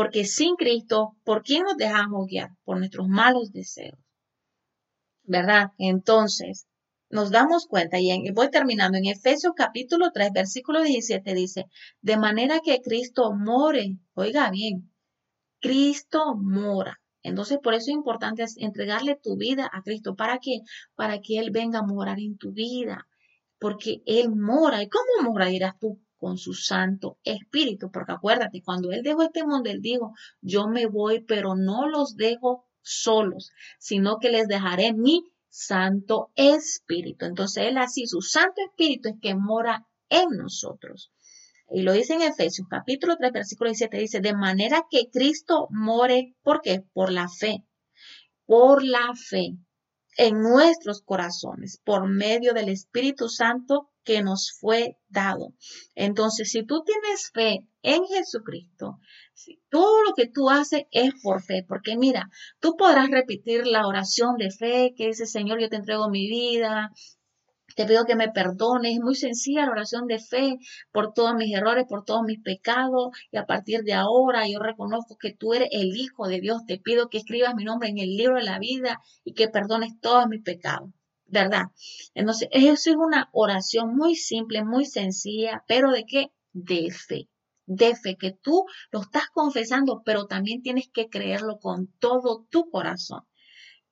Porque 0.00 0.24
sin 0.24 0.56
Cristo, 0.56 1.18
¿por 1.24 1.42
quién 1.42 1.64
nos 1.64 1.76
dejamos 1.76 2.26
guiar? 2.26 2.52
Por 2.64 2.78
nuestros 2.78 3.06
malos 3.06 3.52
deseos. 3.52 3.98
¿Verdad? 5.24 5.72
Entonces, 5.76 6.66
nos 7.10 7.30
damos 7.30 7.66
cuenta, 7.66 7.98
y 8.00 8.30
voy 8.30 8.48
terminando, 8.50 8.96
en 8.96 9.04
Efesios 9.04 9.52
capítulo 9.54 10.10
3, 10.10 10.30
versículo 10.32 10.80
17 10.80 11.34
dice, 11.34 11.66
de 12.00 12.16
manera 12.16 12.60
que 12.64 12.80
Cristo 12.80 13.34
more, 13.34 13.98
oiga 14.14 14.50
bien, 14.50 14.90
Cristo 15.60 16.34
mora. 16.34 16.98
Entonces, 17.22 17.58
por 17.62 17.74
eso 17.74 17.90
es 17.90 17.96
importante 17.96 18.42
entregarle 18.56 19.20
tu 19.22 19.36
vida 19.36 19.68
a 19.70 19.82
Cristo. 19.82 20.16
¿Para 20.16 20.38
qué? 20.38 20.60
Para 20.94 21.20
que 21.20 21.38
Él 21.38 21.50
venga 21.50 21.80
a 21.80 21.86
morar 21.86 22.20
en 22.20 22.38
tu 22.38 22.52
vida. 22.52 23.06
Porque 23.58 24.00
Él 24.06 24.30
mora. 24.30 24.82
¿Y 24.82 24.88
cómo 24.88 25.30
mora? 25.30 25.48
Dirás 25.48 25.78
tú, 25.78 26.00
con 26.20 26.38
su 26.38 26.54
Santo 26.54 27.18
Espíritu. 27.24 27.90
Porque 27.90 28.12
acuérdate, 28.12 28.62
cuando 28.62 28.92
Él 28.92 29.02
dejó 29.02 29.22
este 29.22 29.44
mundo, 29.44 29.70
Él 29.70 29.80
dijo, 29.80 30.12
yo 30.40 30.68
me 30.68 30.86
voy, 30.86 31.24
pero 31.24 31.56
no 31.56 31.88
los 31.88 32.14
dejo 32.16 32.68
solos, 32.82 33.50
sino 33.78 34.18
que 34.18 34.30
les 34.30 34.46
dejaré 34.46 34.92
mi 34.92 35.24
Santo 35.48 36.30
Espíritu. 36.36 37.24
Entonces 37.24 37.64
Él 37.66 37.78
así, 37.78 38.06
su 38.06 38.20
Santo 38.20 38.60
Espíritu 38.68 39.08
es 39.08 39.14
que 39.20 39.34
mora 39.34 39.88
en 40.08 40.28
nosotros. 40.36 41.10
Y 41.72 41.82
lo 41.82 41.92
dice 41.92 42.14
en 42.14 42.22
Efesios 42.22 42.66
capítulo 42.68 43.16
3, 43.16 43.32
versículo 43.32 43.70
17, 43.70 43.96
dice, 43.96 44.20
de 44.20 44.34
manera 44.34 44.86
que 44.90 45.08
Cristo 45.10 45.68
more, 45.70 46.34
¿por 46.42 46.60
qué? 46.60 46.84
Por 46.92 47.10
la 47.12 47.28
fe. 47.28 47.64
Por 48.44 48.84
la 48.84 49.12
fe 49.14 49.56
en 50.16 50.42
nuestros 50.42 51.02
corazones, 51.02 51.80
por 51.84 52.08
medio 52.08 52.52
del 52.52 52.68
Espíritu 52.68 53.28
Santo 53.28 53.89
que 54.04 54.22
nos 54.22 54.52
fue 54.58 54.96
dado. 55.08 55.54
Entonces, 55.94 56.50
si 56.50 56.64
tú 56.64 56.82
tienes 56.84 57.30
fe 57.32 57.66
en 57.82 58.04
Jesucristo, 58.06 58.98
todo 59.70 60.02
lo 60.04 60.14
que 60.14 60.26
tú 60.26 60.50
haces 60.50 60.84
es 60.90 61.12
por 61.22 61.42
fe, 61.42 61.64
porque 61.66 61.96
mira, 61.96 62.28
tú 62.60 62.76
podrás 62.76 63.08
repetir 63.10 63.66
la 63.66 63.86
oración 63.86 64.36
de 64.36 64.50
fe 64.50 64.94
que 64.96 65.08
dice, 65.08 65.26
Señor, 65.26 65.60
yo 65.60 65.68
te 65.68 65.76
entrego 65.76 66.10
mi 66.10 66.28
vida, 66.28 66.90
te 67.76 67.86
pido 67.86 68.04
que 68.04 68.16
me 68.16 68.28
perdones. 68.28 68.94
Es 68.94 69.00
muy 69.00 69.14
sencilla 69.14 69.64
la 69.64 69.72
oración 69.72 70.06
de 70.06 70.18
fe 70.18 70.58
por 70.92 71.12
todos 71.12 71.34
mis 71.34 71.54
errores, 71.54 71.86
por 71.88 72.04
todos 72.04 72.22
mis 72.22 72.40
pecados. 72.40 73.10
Y 73.30 73.36
a 73.36 73.46
partir 73.46 73.82
de 73.82 73.94
ahora 73.94 74.46
yo 74.48 74.58
reconozco 74.58 75.16
que 75.16 75.32
tú 75.32 75.54
eres 75.54 75.68
el 75.72 75.96
Hijo 75.96 76.26
de 76.28 76.40
Dios. 76.40 76.64
Te 76.66 76.78
pido 76.78 77.08
que 77.08 77.18
escribas 77.18 77.54
mi 77.54 77.64
nombre 77.64 77.88
en 77.88 77.98
el 77.98 78.16
libro 78.16 78.36
de 78.36 78.44
la 78.44 78.58
vida 78.58 79.00
y 79.24 79.34
que 79.34 79.48
perdones 79.48 79.98
todos 80.00 80.26
mis 80.28 80.42
pecados. 80.42 80.90
¿Verdad? 81.30 81.66
Entonces, 82.14 82.48
eso 82.52 82.90
es 82.90 82.96
una 82.96 83.28
oración 83.32 83.96
muy 83.96 84.16
simple, 84.16 84.64
muy 84.64 84.84
sencilla, 84.84 85.64
pero 85.66 85.92
¿de 85.92 86.04
qué? 86.04 86.32
De 86.52 86.90
fe. 86.90 87.28
De 87.66 87.94
fe, 87.94 88.16
que 88.16 88.32
tú 88.32 88.64
lo 88.90 89.00
estás 89.00 89.28
confesando, 89.32 90.02
pero 90.04 90.26
también 90.26 90.62
tienes 90.62 90.90
que 90.92 91.08
creerlo 91.08 91.58
con 91.58 91.86
todo 91.98 92.46
tu 92.50 92.68
corazón. 92.68 93.22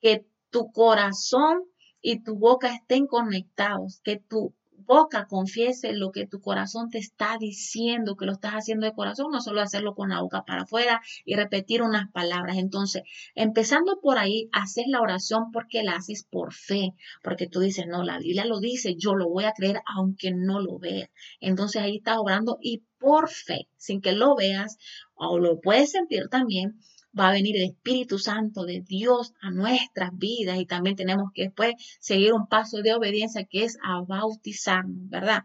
Que 0.00 0.26
tu 0.50 0.72
corazón 0.72 1.62
y 2.00 2.22
tu 2.22 2.36
boca 2.36 2.74
estén 2.74 3.06
conectados, 3.06 4.00
que 4.02 4.16
tu 4.16 4.54
boca 4.88 5.26
confiese 5.26 5.92
lo 5.92 6.10
que 6.10 6.26
tu 6.26 6.40
corazón 6.40 6.88
te 6.90 6.98
está 6.98 7.36
diciendo, 7.38 8.16
que 8.16 8.24
lo 8.24 8.32
estás 8.32 8.54
haciendo 8.54 8.86
de 8.86 8.94
corazón, 8.94 9.30
no 9.30 9.40
solo 9.40 9.60
hacerlo 9.60 9.94
con 9.94 10.08
la 10.08 10.22
boca 10.22 10.44
para 10.44 10.62
afuera 10.62 11.02
y 11.24 11.36
repetir 11.36 11.82
unas 11.82 12.10
palabras. 12.10 12.56
Entonces, 12.56 13.02
empezando 13.34 14.00
por 14.00 14.18
ahí, 14.18 14.48
haces 14.50 14.86
la 14.88 15.00
oración 15.00 15.52
porque 15.52 15.82
la 15.82 15.92
haces 15.92 16.24
por 16.24 16.54
fe, 16.54 16.94
porque 17.22 17.46
tú 17.46 17.60
dices, 17.60 17.86
no, 17.86 18.02
la 18.02 18.18
Biblia 18.18 18.46
lo 18.46 18.60
dice, 18.60 18.96
yo 18.96 19.14
lo 19.14 19.28
voy 19.28 19.44
a 19.44 19.52
creer 19.52 19.82
aunque 19.94 20.32
no 20.32 20.58
lo 20.58 20.78
vea. 20.78 21.10
Entonces 21.40 21.82
ahí 21.82 21.98
estás 21.98 22.16
obrando 22.16 22.58
y 22.60 22.82
por 22.98 23.28
fe, 23.28 23.68
sin 23.76 24.00
que 24.00 24.12
lo 24.12 24.34
veas 24.34 24.78
o 25.14 25.38
lo 25.38 25.60
puedes 25.60 25.92
sentir 25.92 26.28
también, 26.30 26.80
va 27.18 27.28
a 27.28 27.32
venir 27.32 27.56
el 27.56 27.70
Espíritu 27.70 28.18
Santo 28.18 28.64
de 28.64 28.80
Dios 28.80 29.32
a 29.40 29.50
nuestras 29.50 30.10
vidas 30.16 30.58
y 30.58 30.66
también 30.66 30.96
tenemos 30.96 31.30
que 31.32 31.44
después 31.44 31.74
seguir 32.00 32.32
un 32.32 32.46
paso 32.46 32.82
de 32.82 32.94
obediencia 32.94 33.44
que 33.44 33.64
es 33.64 33.78
a 33.82 34.00
bautizarnos, 34.02 35.08
¿verdad? 35.08 35.44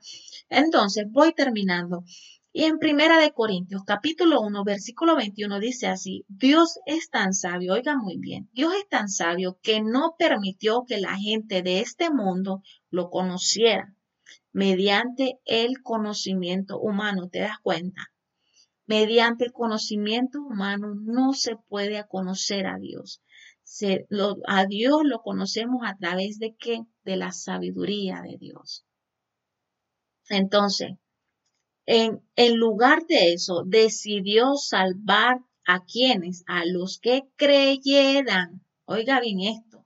Entonces, 0.50 1.06
voy 1.10 1.34
terminando. 1.34 2.04
Y 2.56 2.66
en 2.66 2.78
Primera 2.78 3.20
de 3.20 3.32
Corintios, 3.32 3.82
capítulo 3.84 4.40
1, 4.42 4.64
versículo 4.64 5.16
21 5.16 5.60
dice 5.60 5.88
así, 5.88 6.24
Dios 6.28 6.80
es 6.86 7.10
tan 7.10 7.34
sabio, 7.34 7.74
oiga 7.74 7.98
muy 7.98 8.18
bien, 8.20 8.48
Dios 8.54 8.74
es 8.76 8.88
tan 8.88 9.10
sabio 9.10 9.58
que 9.64 9.82
no 9.82 10.16
permitió 10.20 10.84
que 10.88 11.00
la 11.00 11.16
gente 11.18 11.64
de 11.64 11.80
este 11.80 12.12
mundo 12.12 12.62
lo 12.92 13.10
conociera 13.10 13.96
mediante 14.52 15.40
el 15.46 15.82
conocimiento 15.82 16.80
humano, 16.80 17.28
¿te 17.28 17.40
das 17.40 17.58
cuenta? 17.64 18.13
Mediante 18.86 19.46
el 19.46 19.54
conocimiento 19.54 20.42
humano 20.42 20.94
no 20.96 21.34
se 21.34 21.56
puede 21.56 22.06
conocer 22.08 22.68
a 22.68 22.78
Dios. 22.78 23.22
a 24.48 24.66
Dios 24.66 25.02
lo 25.04 25.22
conocemos 25.22 25.82
a 25.86 25.96
través 25.98 26.38
de 26.40 26.56
qué? 26.58 26.82
De 27.04 27.16
la 27.16 27.32
sabiduría 27.32 28.22
de 28.22 28.38
Dios. 28.38 28.86
Entonces, 30.30 30.92
en, 31.86 32.22
en 32.36 32.58
lugar 32.58 33.06
de 33.08 33.34
eso, 33.34 33.64
decidió 33.66 34.56
salvar 34.56 35.40
a 35.66 35.84
quienes, 35.86 36.44
a 36.48 36.66
los 36.66 37.00
que 37.00 37.24
creyeran. 37.36 38.66
Oiga 38.86 39.20
bien 39.22 39.42
esto. 39.42 39.86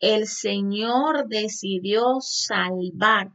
El 0.00 0.26
Señor 0.26 1.28
decidió 1.28 2.20
salvar. 2.20 3.32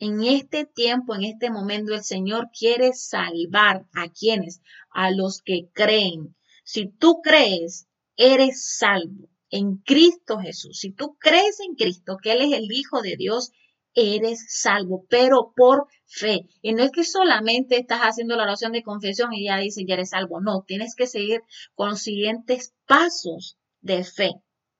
En 0.00 0.22
este 0.22 0.64
tiempo, 0.64 1.14
en 1.14 1.24
este 1.24 1.50
momento, 1.50 1.94
el 1.94 2.02
Señor 2.02 2.48
quiere 2.58 2.94
salvar 2.94 3.86
a 3.92 4.08
quienes, 4.08 4.62
a 4.90 5.10
los 5.10 5.42
que 5.42 5.68
creen. 5.74 6.34
Si 6.64 6.88
tú 6.88 7.20
crees, 7.22 7.86
eres 8.16 8.78
salvo 8.78 9.28
en 9.50 9.76
Cristo 9.76 10.38
Jesús. 10.38 10.78
Si 10.78 10.90
tú 10.90 11.16
crees 11.18 11.60
en 11.60 11.74
Cristo, 11.74 12.16
que 12.16 12.32
Él 12.32 12.40
es 12.40 12.52
el 12.58 12.72
Hijo 12.72 13.02
de 13.02 13.16
Dios, 13.16 13.52
eres 13.94 14.46
salvo, 14.48 15.04
pero 15.10 15.52
por 15.54 15.86
fe. 16.06 16.46
Y 16.62 16.72
no 16.72 16.82
es 16.82 16.92
que 16.92 17.04
solamente 17.04 17.76
estás 17.76 18.00
haciendo 18.00 18.36
la 18.36 18.44
oración 18.44 18.72
de 18.72 18.82
confesión 18.82 19.34
y 19.34 19.44
ya 19.44 19.58
dices, 19.58 19.84
ya 19.86 19.94
eres 19.94 20.10
salvo. 20.10 20.40
No, 20.40 20.64
tienes 20.66 20.94
que 20.94 21.06
seguir 21.06 21.42
con 21.74 21.90
los 21.90 22.00
siguientes 22.00 22.72
pasos 22.86 23.58
de 23.82 24.02
fe. 24.04 24.30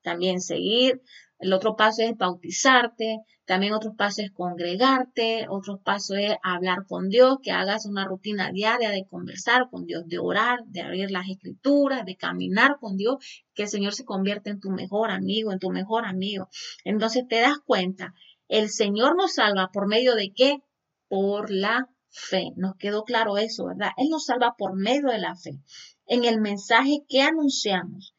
También 0.02 0.40
seguir. 0.40 1.02
El 1.40 1.52
otro 1.52 1.74
paso 1.74 2.02
es 2.02 2.16
bautizarte, 2.16 3.18
también 3.44 3.72
otro 3.72 3.94
paso 3.96 4.22
es 4.22 4.30
congregarte, 4.30 5.46
otro 5.48 5.78
paso 5.78 6.14
es 6.14 6.36
hablar 6.42 6.86
con 6.86 7.08
Dios, 7.08 7.38
que 7.42 7.50
hagas 7.50 7.86
una 7.86 8.04
rutina 8.04 8.52
diaria 8.52 8.90
de 8.90 9.06
conversar 9.06 9.68
con 9.70 9.86
Dios, 9.86 10.04
de 10.06 10.18
orar, 10.18 10.60
de 10.66 10.82
abrir 10.82 11.10
las 11.10 11.28
escrituras, 11.28 12.04
de 12.04 12.16
caminar 12.16 12.76
con 12.78 12.96
Dios, 12.96 13.16
que 13.54 13.64
el 13.64 13.68
Señor 13.68 13.94
se 13.94 14.04
convierta 14.04 14.50
en 14.50 14.60
tu 14.60 14.70
mejor 14.70 15.10
amigo, 15.10 15.50
en 15.50 15.58
tu 15.58 15.70
mejor 15.70 16.04
amigo. 16.04 16.48
Entonces 16.84 17.26
te 17.26 17.40
das 17.40 17.58
cuenta 17.64 18.14
el 18.50 18.68
Señor 18.68 19.14
nos 19.16 19.34
salva 19.34 19.70
por 19.72 19.86
medio 19.86 20.16
de 20.16 20.32
qué? 20.34 20.58
Por 21.06 21.52
la 21.52 21.88
fe. 22.08 22.50
Nos 22.56 22.74
quedó 22.74 23.04
claro 23.04 23.38
eso, 23.38 23.66
¿verdad? 23.66 23.90
Él 23.96 24.08
nos 24.10 24.24
salva 24.24 24.56
por 24.58 24.74
medio 24.74 25.06
de 25.08 25.20
la 25.20 25.36
fe. 25.36 25.60
En 26.06 26.24
el 26.24 26.40
mensaje 26.40 27.04
que 27.08 27.22
anunciamos, 27.22 28.12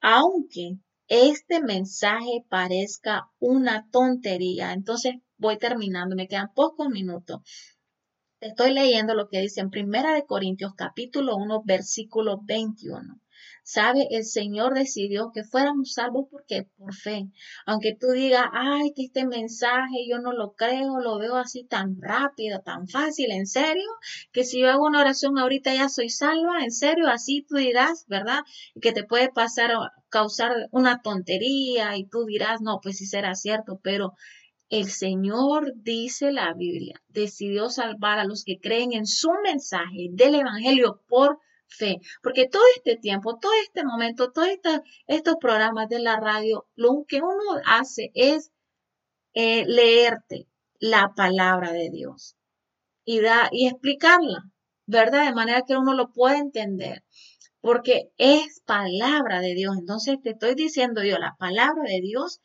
aunque 0.00 0.78
este 1.08 1.60
mensaje 1.60 2.44
parezca 2.48 3.30
una 3.38 3.88
tontería, 3.90 4.72
entonces 4.72 5.14
voy 5.38 5.58
terminando, 5.58 6.16
me 6.16 6.28
quedan 6.28 6.52
pocos 6.54 6.88
minutos. 6.88 7.40
Estoy 8.40 8.72
leyendo 8.74 9.14
lo 9.14 9.28
que 9.28 9.40
dice 9.40 9.60
en 9.60 9.70
Primera 9.70 10.14
de 10.14 10.26
Corintios 10.26 10.74
capítulo 10.76 11.36
1 11.36 11.62
versículo 11.64 12.40
21. 12.44 13.20
¿Sabe? 13.62 14.06
El 14.10 14.24
Señor 14.24 14.74
decidió 14.74 15.32
que 15.32 15.42
fuéramos 15.42 15.94
salvos 15.94 16.26
porque 16.30 16.68
por 16.76 16.94
fe. 16.94 17.28
Aunque 17.66 17.96
tú 17.98 18.08
digas, 18.12 18.44
ay, 18.52 18.92
que 18.94 19.04
este 19.04 19.26
mensaje 19.26 20.06
yo 20.08 20.20
no 20.20 20.32
lo 20.32 20.54
creo, 20.54 21.00
lo 21.00 21.18
veo 21.18 21.36
así 21.36 21.64
tan 21.64 22.00
rápido, 22.00 22.60
tan 22.60 22.86
fácil, 22.86 23.32
en 23.32 23.46
serio, 23.46 23.88
que 24.32 24.44
si 24.44 24.60
yo 24.60 24.70
hago 24.70 24.86
una 24.86 25.00
oración 25.00 25.38
ahorita 25.38 25.74
ya 25.74 25.88
soy 25.88 26.10
salva, 26.10 26.62
en 26.62 26.70
serio, 26.70 27.08
así 27.08 27.44
tú 27.48 27.56
dirás, 27.56 28.04
¿verdad? 28.06 28.40
Que 28.80 28.92
te 28.92 29.02
puede 29.02 29.30
pasar, 29.30 29.72
causar 30.16 30.68
una 30.70 31.02
tontería 31.02 31.94
y 31.98 32.06
tú 32.06 32.24
dirás, 32.24 32.62
no, 32.62 32.80
pues 32.82 32.96
sí 32.96 33.04
será 33.04 33.34
cierto, 33.34 33.80
pero 33.82 34.14
el 34.70 34.88
Señor, 34.88 35.74
dice 35.76 36.32
la 36.32 36.54
Biblia, 36.54 37.02
decidió 37.08 37.68
salvar 37.68 38.18
a 38.18 38.24
los 38.24 38.42
que 38.42 38.58
creen 38.58 38.94
en 38.94 39.06
su 39.06 39.30
mensaje 39.44 40.08
del 40.12 40.36
Evangelio 40.36 41.02
por 41.06 41.38
fe. 41.66 42.00
Porque 42.22 42.48
todo 42.48 42.62
este 42.76 42.96
tiempo, 42.96 43.38
todo 43.38 43.52
este 43.62 43.84
momento, 43.84 44.32
todos 44.32 44.48
estos 45.06 45.36
programas 45.38 45.90
de 45.90 45.98
la 45.98 46.18
radio, 46.18 46.66
lo 46.76 47.04
que 47.06 47.18
uno 47.18 47.60
hace 47.66 48.10
es 48.14 48.50
eh, 49.34 49.66
leerte 49.66 50.48
la 50.78 51.12
palabra 51.14 51.72
de 51.72 51.90
Dios 51.90 52.36
y, 53.04 53.20
da, 53.20 53.50
y 53.52 53.66
explicarla, 53.68 54.44
¿verdad? 54.86 55.26
De 55.26 55.34
manera 55.34 55.62
que 55.66 55.76
uno 55.76 55.92
lo 55.92 56.10
pueda 56.10 56.38
entender. 56.38 57.04
Porque 57.66 58.12
es 58.16 58.60
palabra 58.64 59.40
de 59.40 59.54
Dios. 59.54 59.76
Entonces 59.76 60.18
te 60.22 60.30
estoy 60.30 60.54
diciendo 60.54 61.02
yo, 61.02 61.18
la 61.18 61.34
palabra 61.36 61.82
de 61.82 62.00
Dios, 62.00 62.40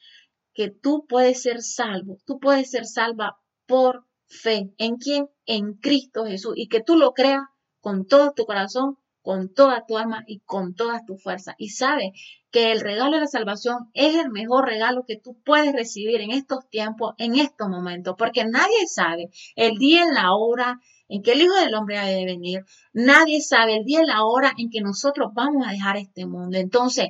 que 0.51 0.71
tú 0.71 1.05
puedes 1.07 1.43
ser 1.43 1.61
salvo. 1.61 2.17
Tú 2.25 2.39
puedes 2.39 2.71
ser 2.71 2.87
salva 2.87 3.37
por 3.67 4.07
fe. 4.25 4.71
¿En 4.79 4.95
quién? 4.95 5.27
En 5.45 5.73
Cristo 5.75 6.25
Jesús. 6.25 6.53
Y 6.55 6.69
que 6.69 6.81
tú 6.81 6.95
lo 6.95 7.13
creas 7.13 7.43
con 7.81 8.07
todo 8.07 8.33
tu 8.35 8.45
corazón 8.45 8.97
con 9.21 9.53
toda 9.53 9.85
tu 9.85 9.97
alma 9.97 10.23
y 10.27 10.39
con 10.39 10.73
toda 10.73 11.05
tu 11.05 11.17
fuerza. 11.17 11.55
Y 11.57 11.69
sabe 11.69 12.13
que 12.51 12.71
el 12.71 12.81
regalo 12.81 13.13
de 13.13 13.21
la 13.21 13.27
salvación 13.27 13.89
es 13.93 14.15
el 14.15 14.29
mejor 14.29 14.65
regalo 14.65 15.03
que 15.07 15.17
tú 15.17 15.39
puedes 15.45 15.73
recibir 15.73 16.21
en 16.21 16.31
estos 16.31 16.67
tiempos, 16.69 17.13
en 17.17 17.35
estos 17.35 17.69
momentos, 17.69 18.15
porque 18.17 18.45
nadie 18.45 18.87
sabe 18.87 19.29
el 19.55 19.77
día 19.77 20.05
y 20.05 20.13
la 20.13 20.33
hora 20.33 20.79
en 21.11 21.21
que 21.21 21.33
el 21.33 21.41
Hijo 21.41 21.55
del 21.55 21.75
Hombre 21.75 21.97
ha 21.97 22.05
de 22.05 22.23
venir. 22.23 22.63
Nadie 22.93 23.41
sabe 23.41 23.75
el 23.75 23.83
día 23.83 24.01
y 24.01 24.05
la 24.05 24.23
hora 24.23 24.53
en 24.57 24.69
que 24.69 24.79
nosotros 24.79 25.31
vamos 25.33 25.67
a 25.67 25.71
dejar 25.71 25.97
este 25.97 26.25
mundo. 26.25 26.57
Entonces, 26.57 27.09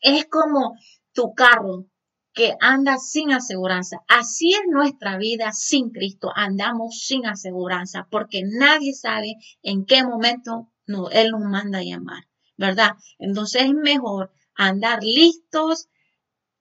es 0.00 0.24
como 0.28 0.76
tu 1.12 1.34
carro 1.34 1.84
que 2.32 2.54
anda 2.58 2.96
sin 2.96 3.30
aseguranza. 3.30 3.98
Así 4.08 4.54
es 4.54 4.62
nuestra 4.66 5.18
vida 5.18 5.52
sin 5.52 5.90
Cristo. 5.90 6.30
Andamos 6.34 7.00
sin 7.00 7.26
aseguranza 7.26 8.08
porque 8.10 8.44
nadie 8.44 8.94
sabe 8.94 9.36
en 9.62 9.84
qué 9.84 10.04
momento 10.04 10.70
no, 10.86 11.10
Él 11.10 11.32
nos 11.32 11.42
manda 11.42 11.80
a 11.80 11.84
llamar, 11.84 12.24
¿verdad? 12.56 12.92
Entonces 13.18 13.64
es 13.64 13.74
mejor 13.74 14.32
andar 14.54 15.00
listos 15.02 15.90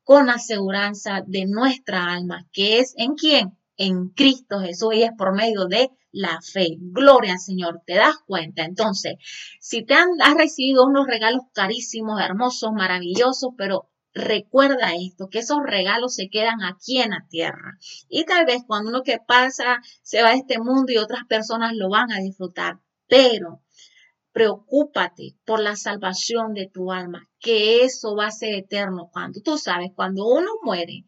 con 0.03 0.29
aseguranza 0.29 1.23
de 1.25 1.45
nuestra 1.45 2.11
alma, 2.11 2.45
que 2.51 2.79
es 2.79 2.93
en 2.97 3.15
quién? 3.15 3.57
En 3.83 4.09
Cristo 4.09 4.59
Jesús 4.59 4.93
y 4.93 5.01
es 5.01 5.11
por 5.17 5.33
medio 5.33 5.65
de 5.65 5.89
la 6.11 6.39
fe. 6.41 6.77
Gloria 6.77 7.33
al 7.33 7.39
Señor, 7.39 7.81
¿te 7.83 7.95
das 7.95 8.15
cuenta? 8.27 8.63
Entonces, 8.63 9.15
si 9.59 9.83
te 9.83 9.95
han, 9.95 10.09
has 10.21 10.35
recibido 10.35 10.85
unos 10.85 11.07
regalos 11.07 11.41
carísimos, 11.51 12.21
hermosos, 12.21 12.71
maravillosos, 12.73 13.51
pero 13.57 13.89
recuerda 14.13 14.93
esto, 14.93 15.29
que 15.29 15.39
esos 15.39 15.59
regalos 15.65 16.13
se 16.13 16.29
quedan 16.29 16.61
aquí 16.63 17.01
en 17.01 17.09
la 17.09 17.25
tierra. 17.27 17.79
Y 18.07 18.25
tal 18.25 18.45
vez 18.45 18.61
cuando 18.67 18.89
uno 18.89 19.01
que 19.01 19.17
pasa 19.17 19.79
se 20.03 20.21
va 20.21 20.29
a 20.29 20.35
este 20.35 20.59
mundo 20.59 20.91
y 20.91 20.97
otras 20.97 21.25
personas 21.27 21.73
lo 21.73 21.89
van 21.89 22.11
a 22.11 22.19
disfrutar, 22.19 22.81
pero 23.07 23.61
Preocúpate 24.33 25.35
por 25.43 25.59
la 25.59 25.75
salvación 25.75 26.53
de 26.53 26.69
tu 26.69 26.93
alma, 26.93 27.27
que 27.37 27.83
eso 27.83 28.15
va 28.15 28.27
a 28.27 28.31
ser 28.31 28.55
eterno 28.55 29.09
cuando 29.11 29.41
tú 29.41 29.57
sabes, 29.57 29.91
cuando 29.93 30.25
uno 30.25 30.51
muere, 30.63 31.03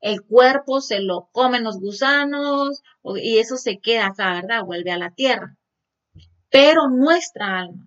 el 0.00 0.22
cuerpo 0.22 0.80
se 0.80 1.00
lo 1.00 1.28
comen 1.32 1.64
los 1.64 1.78
gusanos 1.78 2.82
y 3.16 3.38
eso 3.38 3.56
se 3.56 3.78
queda 3.78 4.06
acá, 4.06 4.34
¿verdad? 4.34 4.64
Vuelve 4.64 4.92
a 4.92 4.98
la 4.98 5.10
tierra. 5.10 5.56
Pero 6.50 6.88
nuestra 6.88 7.60
alma, 7.60 7.86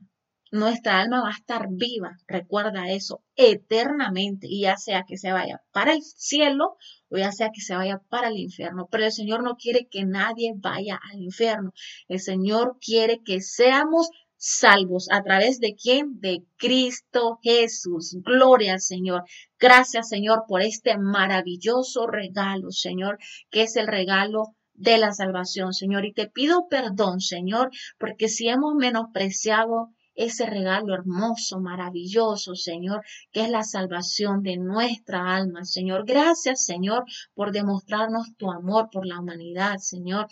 nuestra 0.51 0.99
alma 0.99 1.21
va 1.21 1.29
a 1.29 1.37
estar 1.37 1.67
viva, 1.69 2.17
recuerda 2.27 2.89
eso, 2.89 3.23
eternamente, 3.35 4.47
y 4.49 4.61
ya 4.61 4.77
sea 4.77 5.05
que 5.07 5.17
se 5.17 5.31
vaya 5.31 5.61
para 5.71 5.93
el 5.93 6.01
cielo 6.01 6.75
o 7.09 7.17
ya 7.17 7.31
sea 7.31 7.49
que 7.53 7.61
se 7.61 7.75
vaya 7.75 8.01
para 8.09 8.29
el 8.29 8.37
infierno. 8.37 8.87
Pero 8.91 9.05
el 9.05 9.11
Señor 9.11 9.43
no 9.43 9.55
quiere 9.55 9.87
que 9.87 10.05
nadie 10.05 10.53
vaya 10.55 10.99
al 11.11 11.21
infierno. 11.21 11.71
El 12.07 12.19
Señor 12.19 12.77
quiere 12.79 13.21
que 13.23 13.41
seamos 13.41 14.09
salvos. 14.39 15.07
¿A 15.11 15.21
través 15.21 15.59
de 15.59 15.75
quién? 15.75 16.19
De 16.19 16.43
Cristo 16.57 17.39
Jesús. 17.43 18.17
Gloria 18.23 18.73
al 18.73 18.81
Señor. 18.81 19.23
Gracias, 19.59 20.09
Señor, 20.09 20.45
por 20.47 20.61
este 20.61 20.97
maravilloso 20.97 22.07
regalo, 22.07 22.71
Señor, 22.71 23.19
que 23.51 23.63
es 23.63 23.75
el 23.75 23.87
regalo 23.87 24.55
de 24.73 24.97
la 24.97 25.11
salvación, 25.11 25.73
Señor. 25.73 26.05
Y 26.05 26.13
te 26.13 26.27
pido 26.27 26.67
perdón, 26.69 27.19
Señor, 27.19 27.69
porque 27.99 28.29
si 28.29 28.47
hemos 28.47 28.75
menospreciado 28.75 29.89
ese 30.15 30.45
regalo 30.45 30.93
hermoso, 30.93 31.59
maravilloso, 31.59 32.55
Señor, 32.55 33.03
que 33.31 33.41
es 33.41 33.49
la 33.49 33.63
salvación 33.63 34.41
de 34.41 34.57
nuestra 34.57 35.35
alma, 35.35 35.63
Señor. 35.63 36.05
Gracias, 36.05 36.65
Señor, 36.65 37.03
por 37.33 37.51
demostrarnos 37.51 38.35
tu 38.37 38.51
amor 38.51 38.89
por 38.91 39.05
la 39.05 39.19
humanidad, 39.19 39.77
Señor. 39.77 40.27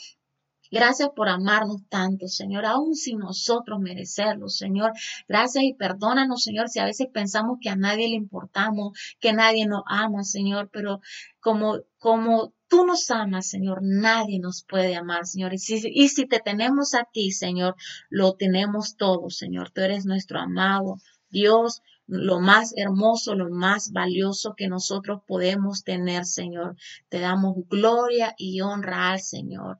Gracias 0.71 1.09
por 1.15 1.29
amarnos 1.29 1.81
tanto, 1.89 2.27
Señor, 2.27 2.65
aun 2.65 2.95
sin 2.95 3.19
nosotros 3.19 3.79
merecerlo, 3.79 4.49
Señor. 4.49 4.91
Gracias 5.27 5.63
y 5.63 5.73
perdónanos, 5.73 6.43
Señor, 6.43 6.69
si 6.69 6.79
a 6.79 6.85
veces 6.85 7.07
pensamos 7.13 7.57
que 7.61 7.69
a 7.69 7.75
nadie 7.75 8.09
le 8.09 8.15
importamos, 8.15 8.97
que 9.19 9.33
nadie 9.33 9.65
nos 9.65 9.83
ama, 9.85 10.23
Señor, 10.23 10.69
pero 10.71 11.01
como, 11.39 11.79
como 11.97 12.53
tú 12.67 12.85
nos 12.85 13.09
amas, 13.11 13.47
Señor, 13.47 13.79
nadie 13.81 14.39
nos 14.39 14.63
puede 14.63 14.95
amar, 14.95 15.25
Señor. 15.25 15.53
Y 15.53 15.59
si, 15.59 15.81
y 15.85 16.09
si 16.09 16.25
te 16.25 16.39
tenemos 16.39 16.93
a 16.93 17.07
ti, 17.11 17.31
Señor, 17.31 17.75
lo 18.09 18.33
tenemos 18.35 18.97
todo, 18.97 19.29
Señor. 19.29 19.71
Tú 19.71 19.81
eres 19.81 20.05
nuestro 20.05 20.39
amado 20.39 20.97
Dios, 21.29 21.81
lo 22.07 22.39
más 22.39 22.73
hermoso, 22.77 23.35
lo 23.35 23.49
más 23.49 23.91
valioso 23.91 24.53
que 24.55 24.69
nosotros 24.69 25.21
podemos 25.27 25.83
tener, 25.83 26.25
Señor. 26.25 26.77
Te 27.09 27.19
damos 27.19 27.67
gloria 27.67 28.33
y 28.37 28.61
honra 28.61 29.11
al 29.11 29.19
Señor. 29.19 29.79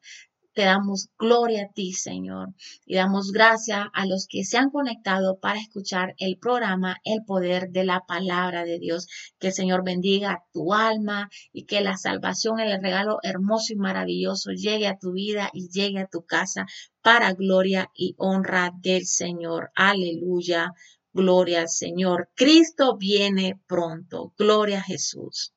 Te 0.57 0.63
damos 0.63 1.09
gloria 1.19 1.65
a 1.65 1.71
ti, 1.71 1.93
Señor. 1.93 2.55
Y 2.87 2.95
damos 2.95 3.31
gracias 3.31 3.85
a 3.93 4.07
los 4.07 4.25
que 4.27 4.43
se 4.43 4.57
han 4.57 4.71
conectado 4.71 5.37
para 5.39 5.59
escuchar 5.59 6.15
el 6.17 6.39
programa 6.39 6.97
El 7.03 7.23
Poder 7.23 7.69
de 7.69 7.83
la 7.83 8.01
Palabra 8.07 8.65
de 8.65 8.79
Dios. 8.79 9.07
Que 9.37 9.49
el 9.49 9.53
Señor 9.53 9.83
bendiga 9.85 10.45
tu 10.51 10.73
alma 10.73 11.29
y 11.53 11.65
que 11.65 11.81
la 11.81 11.95
salvación, 11.95 12.59
el 12.59 12.81
regalo 12.81 13.19
hermoso 13.21 13.73
y 13.73 13.75
maravilloso 13.75 14.49
llegue 14.49 14.87
a 14.87 14.97
tu 14.97 15.11
vida 15.11 15.51
y 15.53 15.69
llegue 15.69 15.99
a 15.99 16.07
tu 16.07 16.23
casa 16.23 16.65
para 17.03 17.33
gloria 17.33 17.91
y 17.93 18.15
honra 18.17 18.71
del 18.81 19.05
Señor. 19.05 19.69
Aleluya. 19.75 20.71
Gloria 21.13 21.61
al 21.61 21.69
Señor. 21.69 22.29
Cristo 22.33 22.97
viene 22.97 23.61
pronto. 23.67 24.33
Gloria 24.35 24.79
a 24.79 24.83
Jesús. 24.83 25.53